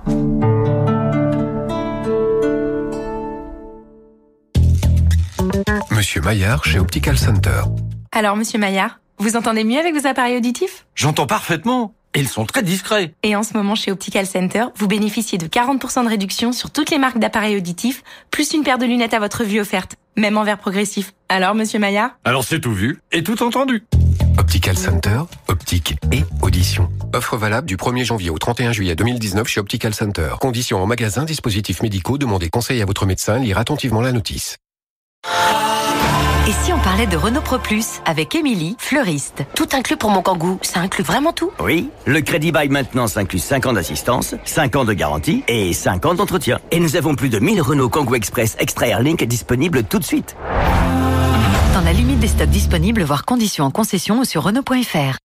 [5.90, 7.62] Monsieur Maillard chez Optical Center.
[8.12, 10.87] Alors, monsieur Maillard, vous entendez mieux avec vos appareils auditifs?
[10.94, 11.94] J'entends parfaitement.
[12.16, 13.12] Et ils sont très discrets.
[13.24, 16.90] Et en ce moment, chez Optical Center, vous bénéficiez de 40% de réduction sur toutes
[16.90, 20.44] les marques d'appareils auditifs, plus une paire de lunettes à votre vue offerte, même en
[20.44, 21.12] verre progressif.
[21.29, 22.11] Alors, monsieur Maillard?
[22.24, 23.83] Alors c'est tout vu et tout entendu.
[24.38, 26.88] Optical Center, optique et audition.
[27.12, 30.35] Offre valable du 1er janvier au 31 juillet 2019 chez Optical Center.
[30.40, 34.57] Conditions en magasin, dispositifs médicaux, demandez conseil à votre médecin, lire attentivement la notice.
[36.46, 40.20] Et si on parlait de Renault Pro Plus avec Émilie, fleuriste Tout inclus pour mon
[40.20, 44.76] kangou, ça inclut vraiment tout Oui, le crédit bail maintenant inclut 5 ans d'assistance, 5
[44.76, 46.59] ans de garantie et 5 ans d'entretien.
[46.70, 50.37] Et nous avons plus de 1000 Renault Kangoo Express Extra Airlink disponibles tout de suite.
[51.72, 55.16] Dans la limite des stocks disponibles, voire conditions en concession ou sur Renault.fr.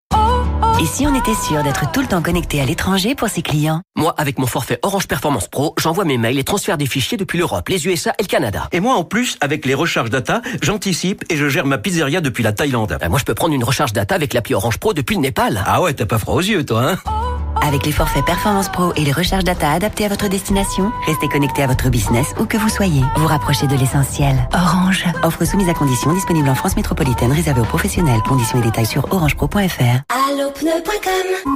[0.82, 3.82] Et si on était sûr d'être tout le temps connecté à l'étranger pour ses clients?
[3.98, 7.38] Moi, avec mon forfait Orange Performance Pro, j'envoie mes mails et transfère des fichiers depuis
[7.38, 8.70] l'Europe, les USA et le Canada.
[8.72, 12.44] Et moi en plus, avec les recharges data, j'anticipe et je gère ma pizzeria depuis
[12.44, 12.98] la Thaïlande.
[12.98, 15.62] Ben, moi, je peux prendre une recharge data avec l'appli Orange Pro depuis le Népal.
[15.66, 17.29] Ah ouais, t'as pas froid aux yeux toi, hein?
[17.62, 21.64] Avec les forfaits Performance Pro et les recharges data adaptés à votre destination, restez connecté
[21.64, 23.04] à votre business où que vous soyez.
[23.18, 24.48] Vous rapprochez de l'essentiel.
[24.54, 25.06] Orange.
[25.24, 28.22] Offre soumise à conditions disponible en France métropolitaine réservée aux professionnels.
[28.28, 30.02] Conditions et détails sur orangepro.fr.
[30.30, 31.54] Allopneu.com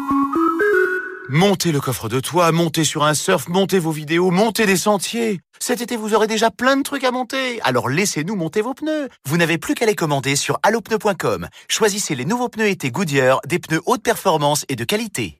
[1.30, 5.42] Montez le coffre de toit, montez sur un surf, montez vos vidéos, montez des sentiers.
[5.58, 7.60] Cet été, vous aurez déjà plein de trucs à monter.
[7.64, 9.10] Alors laissez-nous monter vos pneus.
[9.26, 11.48] Vous n'avez plus qu'à les commander sur allopneu.com.
[11.70, 15.40] Choisissez les nouveaux pneus été Goodyear, des pneus haute performance et de qualité.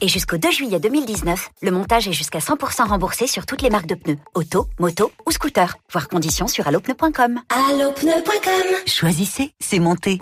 [0.00, 3.86] Et jusqu'au 2 juillet 2019, le montage est jusqu'à 100% remboursé sur toutes les marques
[3.86, 5.76] de pneus, auto, moto ou scooter.
[5.92, 7.40] Voir conditions sur allopneu.com.
[7.70, 10.18] Allopneu.com Choisissez, c'est monté.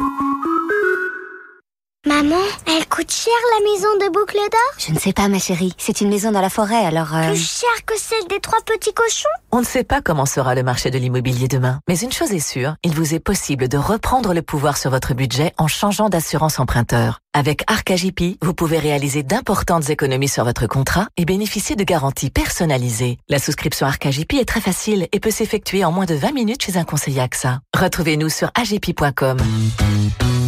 [2.07, 4.61] Maman, elle coûte cher la maison de boucle d'or?
[4.77, 5.73] Je ne sais pas, ma chérie.
[5.79, 7.15] C'est une maison dans la forêt, alors...
[7.15, 9.29] euh, Plus cher que celle des trois petits cochons?
[9.53, 12.47] On ne sait pas comment sera le marché de l'immobilier demain, mais une chose est
[12.47, 16.61] sûre, il vous est possible de reprendre le pouvoir sur votre budget en changeant d'assurance
[16.61, 17.21] emprunteur.
[17.37, 23.19] Avec Arcagip, vous pouvez réaliser d'importantes économies sur votre contrat et bénéficier de garanties personnalisées.
[23.29, 26.77] La souscription Arcagip est très facile et peut s'effectuer en moins de 20 minutes chez
[26.77, 27.59] un conseiller AXA.
[27.77, 29.39] Retrouvez-nous sur agipi.com.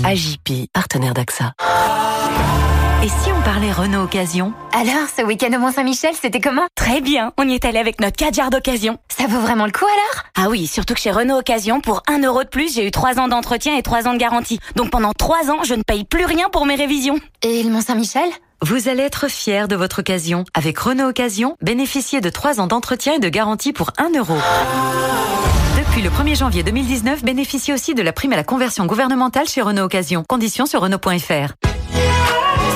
[0.05, 1.55] Agipi, partenaire d'AXA.
[3.07, 6.65] Et si on parlait Renault Occasion Alors, ce week-end au Mont-Saint-Michel, c'était comment?
[6.75, 8.99] Très bien, on y est allé avec notre 4 d'occasion.
[9.17, 10.25] Ça vaut vraiment le coup alors?
[10.35, 13.21] Ah oui, surtout que chez Renault Occasion, pour 1 euro de plus, j'ai eu 3
[13.21, 14.59] ans d'entretien et 3 ans de garantie.
[14.75, 17.21] Donc pendant 3 ans, je ne paye plus rien pour mes révisions.
[17.43, 18.29] Et le Mont-Saint-Michel?
[18.63, 20.43] Vous allez être fier de votre occasion.
[20.53, 24.35] Avec Renault Occasion, bénéficiez de 3 ans d'entretien et de garantie pour 1 euro.
[25.79, 29.63] Depuis le 1er janvier 2019, bénéficiez aussi de la prime à la conversion gouvernementale chez
[29.63, 30.25] Renault Occasion.
[30.29, 31.55] Conditions sur Renault.fr.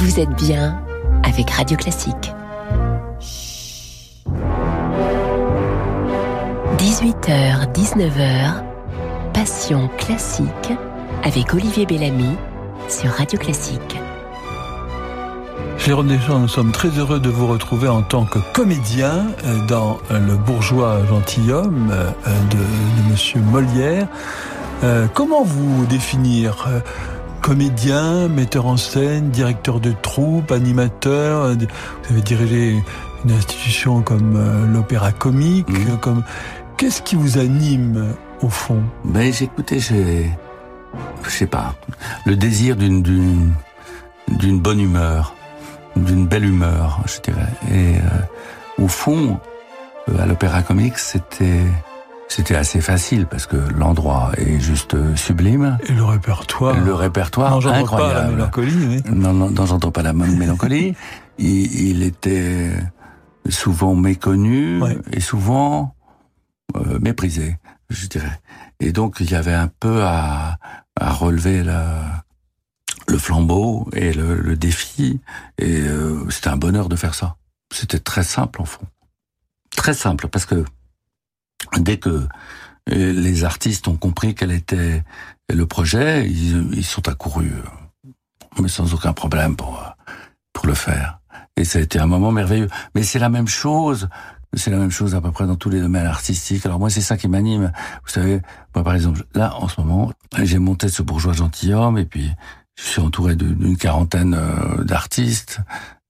[0.00, 0.80] Vous êtes bien
[1.24, 2.32] avec Radio Classique.
[6.76, 8.62] 18h, 19h,
[9.34, 10.72] Passion classique
[11.24, 12.36] avec Olivier Bellamy
[12.88, 13.98] sur Radio Classique.
[15.78, 19.98] Jérôme Deschamps, nous sommes très heureux de vous retrouver en tant que comédien euh, dans
[20.12, 22.10] euh, Le bourgeois gentilhomme euh,
[22.50, 24.06] de, de Monsieur Molière.
[25.12, 26.68] Comment vous définir
[27.42, 31.42] Comédien, metteur en scène, directeur de troupe, animateur.
[31.44, 32.76] euh, Vous avez dirigé
[33.24, 35.68] une institution comme euh, l'Opéra Comique.
[35.70, 36.22] euh, Comme
[36.76, 38.82] qu'est-ce qui vous anime au fond?
[39.04, 40.30] Ben, j'ai écouté, j'ai,
[41.24, 41.74] je sais pas,
[42.26, 43.52] le désir d'une, d'une,
[44.28, 45.34] d'une bonne humeur,
[45.96, 47.48] d'une belle humeur, je dirais.
[47.72, 49.38] Et euh, au fond,
[50.08, 51.64] euh, à l'Opéra Comique, c'était,
[52.28, 55.78] c'était assez facile parce que l'endroit est juste euh, sublime.
[55.88, 56.78] Et le répertoire.
[56.78, 58.14] Le répertoire incroyable.
[58.14, 58.86] pas la mélancolie.
[58.86, 59.02] oui.
[59.12, 60.94] Non, non, non, j'entends pas la mé- mélancolie.
[61.38, 62.70] il, il était
[63.48, 64.80] souvent méconnu
[65.12, 65.94] et souvent
[66.76, 67.56] euh, méprisé,
[67.88, 68.40] je dirais.
[68.80, 70.58] Et donc il y avait un peu à,
[71.00, 72.24] à relever la-
[73.08, 75.20] le flambeau et le, le défi.
[75.56, 77.36] Et euh, c'était un bonheur de faire ça.
[77.72, 78.84] C'était très simple en fond.
[79.74, 80.62] Très simple parce que
[81.76, 82.26] dès que
[82.90, 85.04] euh, les artistes ont compris quel était
[85.52, 88.10] le projet, ils, sont accourus, euh,
[88.60, 90.12] mais sans aucun problème pour euh,
[90.52, 91.20] pour le faire.
[91.56, 92.68] Et ça a été un moment merveilleux.
[92.94, 94.08] Mais c'est la même chose.
[94.54, 96.64] C'est la même chose à peu près dans tous les domaines artistiques.
[96.64, 97.70] Alors moi, c'est ça qui m'anime.
[98.04, 98.40] Vous savez,
[98.74, 100.10] moi, par exemple, là, en ce moment,
[100.42, 102.30] j'ai monté ce bourgeois gentilhomme et puis
[102.76, 104.38] je suis entouré d'une quarantaine
[104.84, 105.60] d'artistes,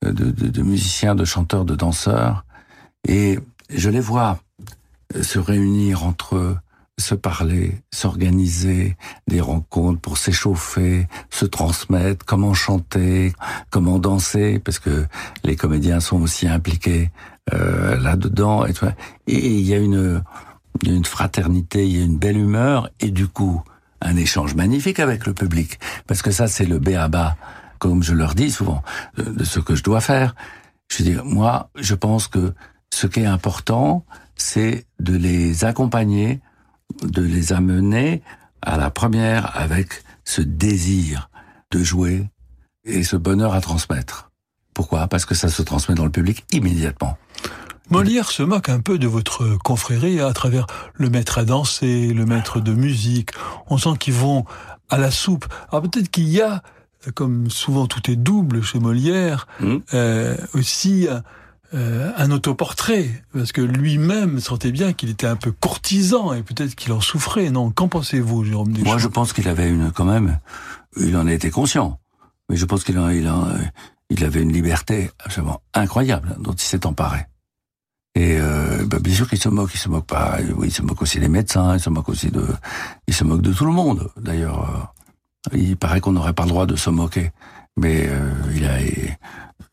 [0.02, 2.44] de, musiciens, de chanteurs, de danseurs.
[3.08, 3.40] Et
[3.70, 4.38] je les vois
[5.20, 6.56] se réunir entre eux,
[6.98, 8.96] se parler, s'organiser
[9.28, 13.32] des rencontres pour s'échauffer, se transmettre, comment chanter,
[13.70, 15.06] comment danser, parce que
[15.44, 17.10] les comédiens sont aussi impliqués
[17.54, 18.66] euh, là-dedans.
[18.66, 18.72] Et,
[19.26, 20.22] il y a une,
[20.84, 23.62] une fraternité, il y a une belle humeur, et du coup,
[24.00, 25.78] un échange magnifique avec le public.
[26.06, 27.36] Parce que ça, c'est le béaba,
[27.78, 28.82] comme je leur dis souvent,
[29.16, 30.34] de, de ce que je dois faire.
[30.88, 32.54] Je dire, moi, je pense que
[32.90, 34.04] ce qui est important,
[34.38, 36.40] c'est de les accompagner,
[37.02, 38.22] de les amener
[38.62, 41.28] à la première avec ce désir
[41.70, 42.30] de jouer
[42.84, 44.30] et ce bonheur à transmettre.
[44.72, 45.08] Pourquoi?
[45.08, 47.18] Parce que ça se transmet dans le public immédiatement.
[47.90, 52.26] Molière se moque un peu de votre confrérie à travers le maître à danser, le
[52.26, 53.30] maître de musique.
[53.68, 54.44] On sent qu'ils vont
[54.90, 55.46] à la soupe.
[55.70, 56.62] Alors peut-être qu'il y a,
[57.14, 59.46] comme souvent tout est double chez Molière,
[59.94, 61.22] euh, aussi un,
[61.74, 66.74] euh, un autoportrait, parce que lui-même sentait bien qu'il était un peu courtisan et peut-être
[66.74, 67.50] qu'il en souffrait.
[67.50, 68.88] Non, qu'en pensez-vous, Jérôme Deschamps?
[68.88, 70.38] Moi, je pense qu'il avait une, quand même,
[70.98, 71.98] il en était conscient.
[72.48, 73.48] Mais je pense qu'il en, il en-
[74.10, 77.26] il avait une liberté absolument incroyable dont il s'est emparé.
[78.14, 80.38] Et euh, bah, bien sûr qu'il se moque, il se moque pas.
[80.64, 82.46] Il se moque aussi des médecins, il se moque aussi de,
[83.06, 84.10] il se moque de tout le monde.
[84.16, 84.90] D'ailleurs,
[85.52, 87.32] euh, il paraît qu'on n'aurait pas le droit de se moquer,
[87.78, 88.78] mais euh, il a,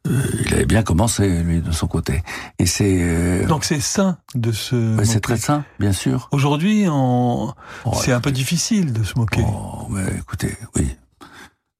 [0.07, 2.23] euh, il avait bien commencé lui de son côté.
[2.59, 4.97] Et c'est euh, Donc c'est sain de se.
[4.97, 6.29] Ouais, c'est très sain, bien sûr.
[6.31, 7.53] Aujourd'hui, on...
[7.93, 9.43] c'est un peu difficile de se moquer.
[9.47, 10.95] Oh, mais écoutez, oui.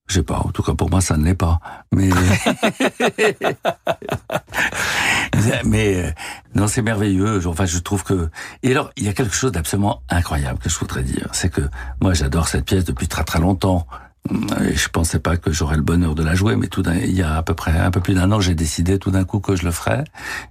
[0.07, 1.59] Je sais pas, en tout cas pour moi ça ne l'est pas.
[1.91, 2.09] Mais
[5.65, 6.11] mais euh,
[6.53, 7.41] non, c'est merveilleux.
[7.47, 8.30] Enfin, je trouve que
[8.61, 11.61] et alors il y a quelque chose d'absolument incroyable que je voudrais dire, c'est que
[12.01, 13.88] moi j'adore cette pièce depuis très très longtemps.
[14.30, 17.38] Je pensais pas que j'aurais le bonheur de la jouer, mais tout il y a
[17.38, 19.63] à peu près un peu plus d'un an, j'ai décidé tout d'un coup que je
[19.63, 20.03] le ferais.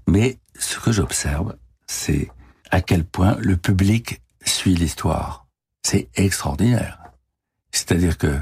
[0.06, 1.54] Mais ce que j'observe,
[1.86, 2.30] c'est
[2.70, 5.46] à quel point le public suit l'histoire.
[5.82, 6.98] C'est extraordinaire.
[7.72, 8.38] C'est-à-dire que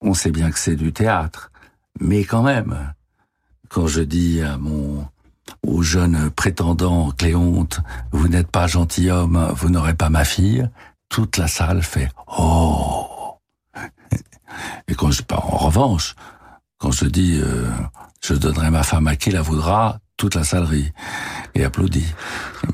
[0.00, 1.50] on sait bien que c'est du théâtre,
[1.98, 2.92] mais quand même,
[3.70, 5.06] quand je dis à mon
[5.66, 7.80] au jeune prétendant Cléonte,
[8.12, 10.68] vous n'êtes pas gentilhomme, vous n'aurez pas ma fille,
[11.08, 13.13] toute la salle fait oh.
[14.88, 16.14] Et quand je en revanche,
[16.78, 17.68] quand je dis euh,
[18.22, 20.92] je donnerai ma femme à qui la voudra, toute la salle rit
[21.54, 22.06] et applaudit.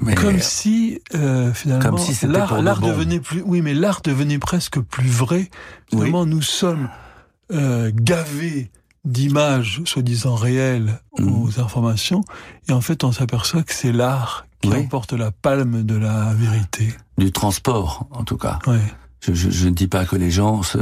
[0.01, 5.09] Mais, comme si euh, finalement si l'art, devenait plus oui mais l'art devenait presque plus
[5.09, 5.51] vrai.
[5.91, 6.89] Finalement nous sommes
[7.53, 8.71] euh, gavés
[9.05, 11.43] d'images soi-disant réelles Mm.
[11.43, 12.23] aux informations
[12.69, 14.77] et en fait on s'aperçoit que c'est l'art qui Oui.
[14.79, 16.95] emporte la palme de la vérité.
[17.19, 18.59] du transport, en tout cas.
[19.23, 20.79] Je, je ne dis pas que les gens se,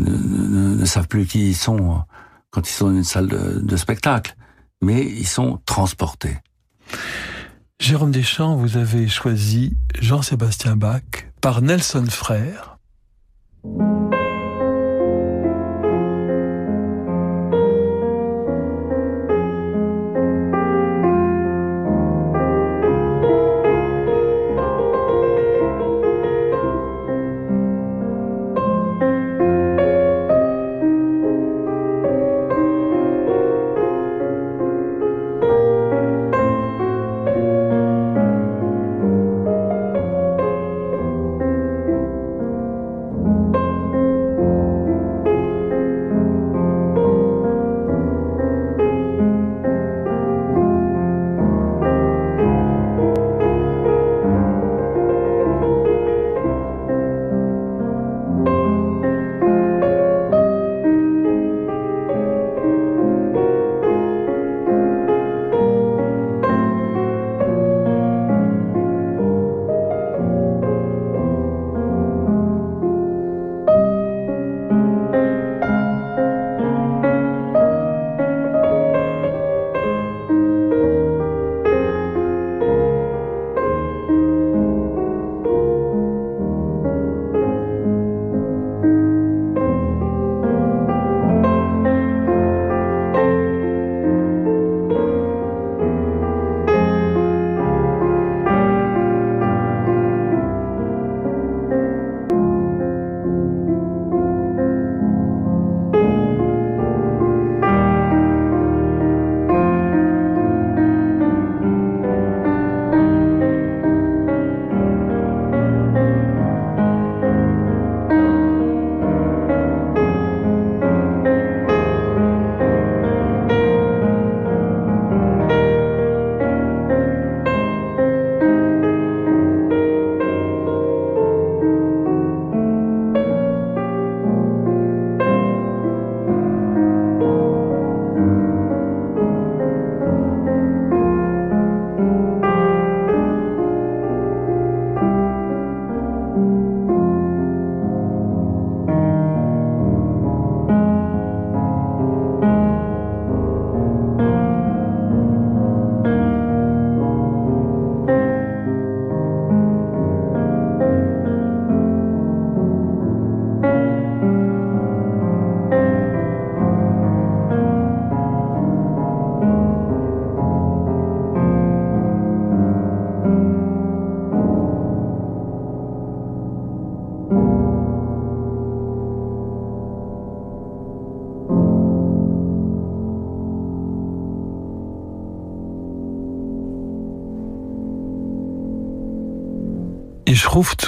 [0.00, 2.02] ne, savent plus qui ils sont
[2.50, 4.34] quand ils sont dans une salle de, de spectacle,
[4.82, 6.38] mais ils sont transportés.
[7.78, 11.02] Jérôme Deschamps, vous avez choisi Jean-Sébastien Bach
[11.40, 12.78] par Nelson Frère.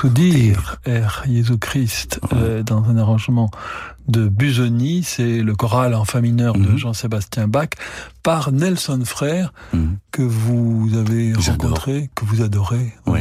[0.04, 3.50] Ich ruf zu dir, Herr Jésus Christ, euh, dans un arrangement
[4.08, 7.68] de Busoni, c'est le choral en fa mineur de Jean-Sébastien Bach,
[8.24, 9.52] par Nelson Frère,
[10.10, 12.92] que vous avez rencontré, que vous adorez.
[13.06, 13.20] Oui.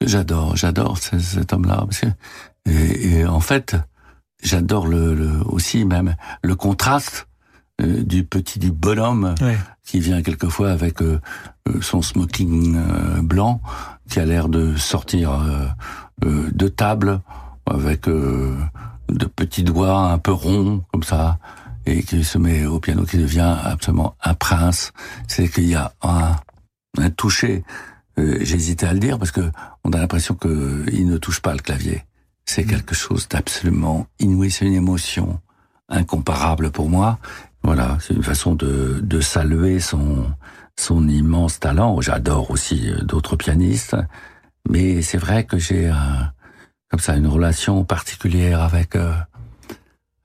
[0.00, 1.86] J'adore, j'adore ce- cet homme-là.
[2.66, 3.76] Et, et en fait,
[4.42, 7.28] j'adore le, le- aussi même le contraste
[7.80, 9.34] euh, du petit du bonhomme
[9.84, 11.20] qui vient quelquefois avec euh,
[11.68, 13.60] euh, son smoking euh, blanc,
[14.08, 15.66] qui a l'air de sortir euh,
[16.24, 17.20] euh, de table
[17.66, 18.56] avec euh,
[19.08, 21.38] de petits doigts un peu ronds comme ça
[21.86, 24.92] et qui se met au piano, qui devient absolument un prince.
[25.28, 26.36] C'est qu'il y a un,
[26.98, 27.64] un toucher.
[28.18, 29.50] Euh, J'hésitais à le dire parce que
[29.84, 32.04] on a l'impression que il ne touche pas le clavier.
[32.46, 34.50] C'est quelque chose d'absolument inouï.
[34.50, 35.40] C'est une émotion
[35.88, 37.18] incomparable pour moi.
[37.62, 40.26] Voilà, c'est une façon de, de saluer son
[40.78, 42.00] son immense talent.
[42.00, 43.96] J'adore aussi euh, d'autres pianistes,
[44.68, 45.92] mais c'est vrai que j'ai
[46.90, 49.14] comme ça une relation particulière avec euh,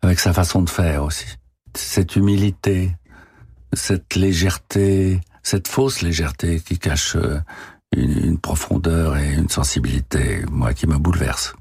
[0.01, 1.25] avec sa façon de faire aussi.
[1.75, 2.95] Cette humilité,
[3.73, 7.39] cette légèreté, cette fausse légèreté qui cache euh,
[7.95, 11.55] une, une profondeur et une sensibilité, moi, qui me bouleverse.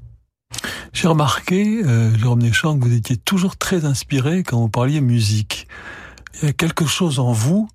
[0.93, 5.67] J'ai remarqué, euh, Jérôme Deschamps, que vous étiez toujours très inspiré quand vous parliez musique.
[6.41, 7.67] Il y a quelque chose en vous,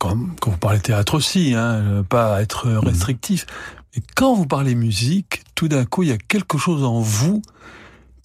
[0.00, 3.46] comme quand vous parlez théâtre aussi, hein, pas être restrictif,
[3.94, 7.42] mais quand vous parlez musique, tout d'un coup, il y a quelque chose en vous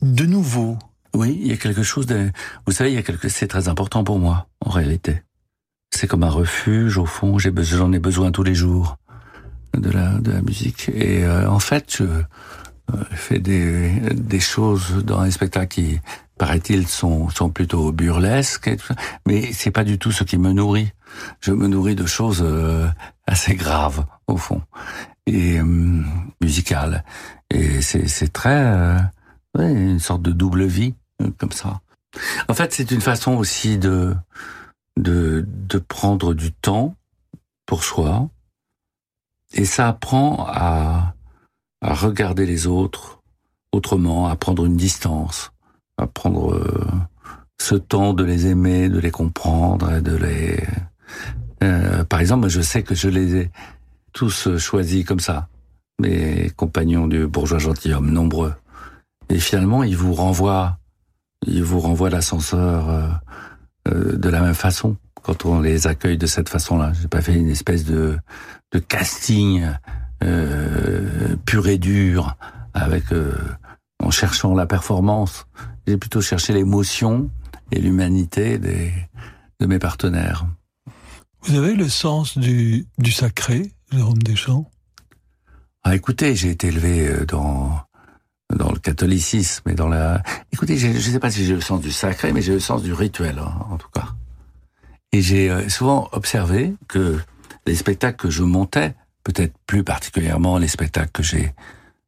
[0.01, 0.80] de nouveau.
[1.13, 2.32] Oui, il y a quelque chose de...
[2.65, 3.28] Vous savez, il y a quelque...
[3.28, 5.21] c'est très important pour moi, en réalité.
[5.93, 8.97] C'est comme un refuge, au fond, j'ai besoin, j'en ai besoin tous les jours
[9.73, 10.89] de la, de la musique.
[10.89, 15.99] Et euh, en fait, je euh, fais des, des choses dans les spectacles qui,
[16.38, 18.95] paraît-il, sont, sont plutôt burlesques, et tout ça.
[19.26, 20.91] mais c'est pas du tout ce qui me nourrit.
[21.39, 22.88] Je me nourris de choses euh,
[23.28, 24.62] assez graves, au fond,
[25.26, 26.03] et euh,
[26.41, 27.03] musicales.
[27.49, 28.64] Et c'est, très...
[28.66, 28.99] Euh,
[29.58, 31.82] une sorte de double vie, euh, comme ça.
[32.47, 34.16] En fait, c'est une façon aussi de,
[34.97, 36.95] de, de prendre du temps
[37.66, 38.30] pour soi,
[39.53, 41.16] et ça apprend à,
[41.82, 43.22] à regarder les autres
[43.72, 45.51] autrement, à prendre une distance,
[45.97, 46.88] à prendre euh,
[47.60, 50.64] ce temps de les aimer, de les comprendre, et de les.
[51.63, 53.51] Euh, par exemple, je sais que je les ai
[54.13, 55.47] tous choisis comme ça,
[55.99, 58.53] mes compagnons du bourgeois gentilhomme, nombreux.
[59.30, 60.78] Et finalement, ils vous renvoient,
[61.45, 63.07] ils vous renvoient l'ascenseur euh,
[63.89, 66.93] euh, de la même façon quand on les accueille de cette façon-là.
[67.01, 68.18] J'ai pas fait une espèce de,
[68.72, 69.68] de casting
[71.45, 72.36] pur et dur
[72.74, 73.05] avec
[74.03, 75.45] en cherchant la performance.
[75.88, 77.30] J'ai plutôt cherché l'émotion
[77.72, 78.91] et l'humanité des
[79.59, 80.45] de mes partenaires.
[81.48, 84.68] Vous avez le sens du, sacré, Jérôme Deschamps?
[85.84, 87.86] Ah, écoutez, j'ai été élevé euh, dans
[88.50, 90.24] le catholicisme et dans la.
[90.52, 92.82] Écoutez, je ne sais pas si j'ai le sens du sacré, mais j'ai le sens
[92.82, 94.08] du rituel, hein, en tout cas.
[95.12, 97.20] Et j'ai euh, souvent observé que
[97.68, 101.54] les spectacles que je montais, peut-être plus particulièrement les spectacles que j'ai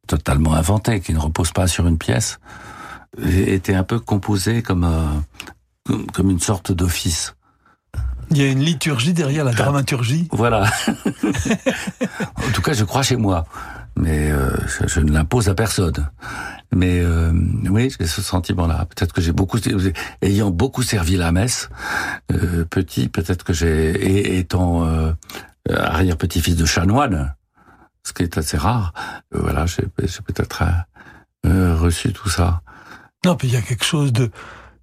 [0.08, 2.40] totalement inventés, qui ne reposent pas sur une pièce,
[3.22, 5.14] étaient un peu composés comme
[5.86, 7.36] une sorte d'office.
[8.30, 10.28] Il y a une liturgie derrière la dramaturgie.
[10.32, 10.70] Voilà.
[12.36, 13.46] en tout cas, je crois chez moi,
[13.96, 16.08] mais euh, je, je, ne l'impose à personne.
[16.74, 17.32] Mais euh,
[17.70, 18.86] oui, j'ai ce sentiment-là.
[18.94, 19.58] Peut-être que j'ai beaucoup,
[20.20, 21.70] ayant beaucoup servi la messe,
[22.32, 24.84] euh, petit, peut-être que j'ai, et étant
[25.70, 27.34] euh, arrière-petit-fils de chanoine,
[28.02, 28.94] ce qui est assez rare,
[29.34, 30.62] euh, voilà, j'ai peut-être
[31.44, 32.62] euh, reçu tout ça.
[33.24, 34.30] Non, puis il y a quelque chose de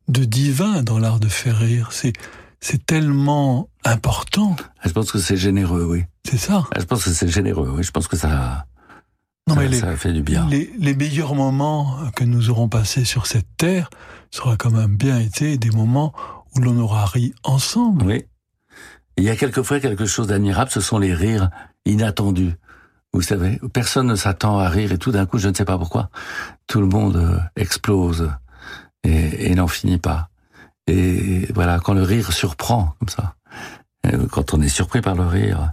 [0.08, 1.88] de divin dans l'art de faire rire.
[1.92, 2.14] C'est
[2.60, 4.56] c'est tellement important.
[4.84, 6.04] Je pense que c'est généreux, oui.
[6.24, 6.64] C'est ça.
[6.78, 7.84] Je pense que c'est généreux, oui.
[7.84, 8.66] Je pense que ça,
[9.48, 10.48] non, ça, mais les, ça fait du bien.
[10.50, 13.90] Les, les, meilleurs moments que nous aurons passés sur cette terre
[14.32, 16.14] sera quand même bien été des moments
[16.56, 18.06] où l'on aura ri ensemble.
[18.06, 18.26] Oui.
[19.18, 21.50] Il y a quelquefois quelque chose d'admirable, ce sont les rires
[21.86, 22.54] inattendus.
[23.14, 25.78] Vous savez, personne ne s'attend à rire et tout d'un coup, je ne sais pas
[25.78, 26.10] pourquoi,
[26.68, 28.32] tout le monde euh, explose
[29.04, 30.30] et, et n'en finit pas.
[30.88, 33.36] Et voilà, quand le rire surprend comme ça,
[34.32, 35.72] quand on est surpris par le rire,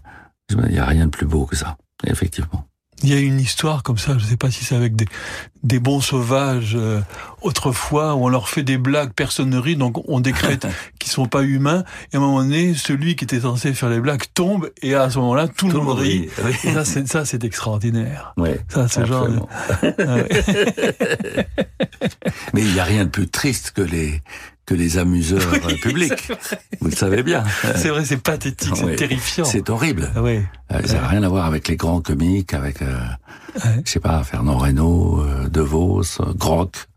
[0.51, 2.67] il n'y a rien de plus beau que ça, effectivement.
[3.05, 5.07] Il y a une histoire comme ça, je ne sais pas si c'est avec des,
[5.65, 7.01] des bons sauvages euh,
[7.41, 10.69] autrefois, où on leur fait des blagues, personne ne rit, donc on décrète
[11.01, 11.83] qu'ils sont pas humains,
[12.13, 15.11] et à un moment donné, celui qui était censé faire les blagues tombe, et à
[15.11, 16.29] ce moment-là, tout, tout le monde rit.
[16.39, 16.55] rit.
[16.63, 18.35] Et ça, c'est, ça, c'est extraordinaire.
[18.37, 19.27] Oui, ça, c'est genre...
[22.55, 24.23] Mais il n'y a rien de plus triste que les,
[24.67, 26.33] que les amuseurs oui, publics.
[26.81, 27.45] Vous le savez bien.
[27.77, 28.97] C'est vrai, c'est pathétique, c'est oui.
[28.97, 29.45] terrifiant.
[29.45, 30.11] C'est horrible.
[30.17, 30.41] Oui.
[30.73, 32.99] Euh, ça n'a rien à voir avec les grands comiques, avec, euh,
[33.85, 36.03] je sais pas, Fernand Reynaud, euh, De Vos,
[36.37, 36.89] Groc.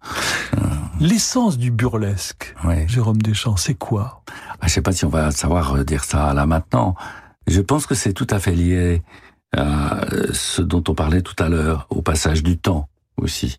[0.99, 2.55] L'essence du burlesque,
[2.87, 4.23] Jérôme Deschamps, c'est quoi?
[4.61, 6.95] Ah, Je sais pas si on va savoir dire ça là maintenant.
[7.47, 9.01] Je pense que c'est tout à fait lié
[9.55, 10.01] à
[10.31, 12.87] ce dont on parlait tout à l'heure, au passage du temps
[13.17, 13.57] aussi.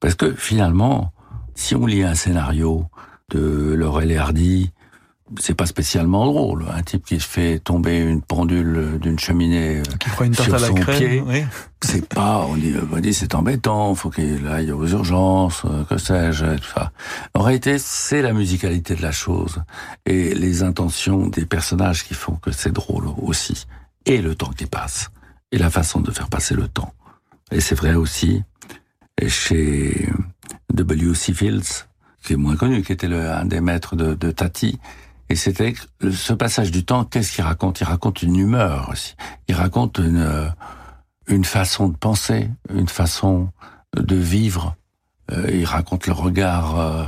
[0.00, 1.12] Parce que finalement,
[1.54, 2.86] si on lit un scénario,
[3.30, 4.70] de Laurel et Hardy
[5.40, 6.66] c'est pas spécialement drôle.
[6.72, 10.54] Un type qui se fait tomber une pendule d'une cheminée qui prend une tarte sur
[10.54, 11.44] à la son crème, pied, oui.
[11.82, 15.98] c'est pas, on dit, on dit c'est embêtant, faut qu'il aille aux urgences, euh, que
[15.98, 16.92] sais-je, tout ça.
[17.34, 19.62] En réalité, c'est la musicalité de la chose
[20.04, 23.66] et les intentions des personnages qui font que c'est drôle aussi,
[24.04, 25.10] et le temps qui passe,
[25.50, 26.92] et la façon de faire passer le temps.
[27.50, 28.42] Et c'est vrai aussi
[29.26, 30.08] chez
[30.72, 31.32] W.C.
[31.32, 31.86] Fields,
[32.26, 34.78] qui est moins connu, qui était le, un des maîtres de, de Tati.
[35.28, 35.74] Et c'était
[36.10, 37.80] ce passage du temps, qu'est-ce qu'il raconte?
[37.80, 39.14] Il raconte une humeur aussi.
[39.48, 40.48] Il raconte une, euh,
[41.26, 43.50] une façon de penser, une façon
[43.96, 44.76] de vivre.
[45.32, 47.04] Euh, il raconte le regard euh,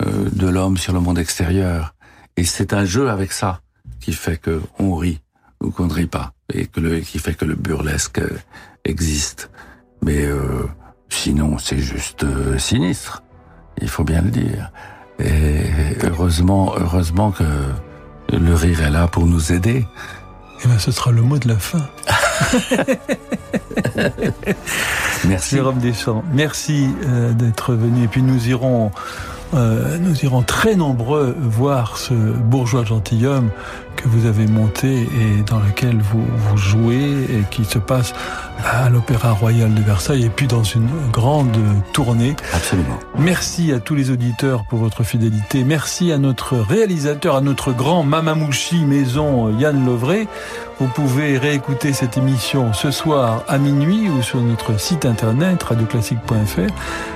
[0.00, 1.94] euh, de l'homme sur le monde extérieur.
[2.36, 3.60] Et c'est un jeu avec ça
[4.00, 5.20] qui fait que on rit
[5.60, 8.20] ou qu'on ne rit pas, et que le, qui fait que le burlesque
[8.84, 9.50] existe.
[10.02, 10.28] Mais
[11.08, 12.24] sinon, c'est juste
[12.58, 13.24] sinistre.
[13.80, 14.70] Il faut bien le dire.
[15.18, 15.64] Et
[16.02, 17.44] heureusement, heureusement que
[18.32, 19.86] le rire est là pour nous aider.
[20.64, 21.86] Eh ben, ce sera le mot de la fin.
[25.24, 25.56] Merci.
[25.56, 28.04] Jérôme Deschamps, merci euh, d'être venu.
[28.04, 28.90] Et puis nous irons,
[29.54, 33.50] euh, nous irons très nombreux voir ce bourgeois gentilhomme
[33.98, 38.14] que vous avez monté et dans lequel vous, vous jouez et qui se passe
[38.64, 41.56] à l'Opéra Royal de Versailles et puis dans une grande
[41.92, 42.36] tournée.
[42.54, 42.98] Absolument.
[43.18, 45.64] Merci à tous les auditeurs pour votre fidélité.
[45.64, 50.28] Merci à notre réalisateur, à notre grand Mamamouchi maison Yann Lovray.
[50.78, 56.72] Vous pouvez réécouter cette émission ce soir à minuit ou sur notre site internet radioclassique.fr.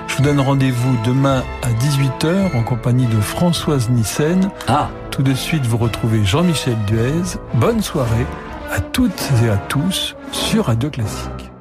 [0.08, 4.50] Je vous donne rendez-vous demain à 18h en compagnie de Françoise Nissen.
[4.66, 4.90] Ah.
[5.12, 7.38] Tout de suite, vous retrouvez Jean-Michel Duez.
[7.52, 8.26] Bonne soirée
[8.70, 11.51] à toutes et à tous sur Radio Classique.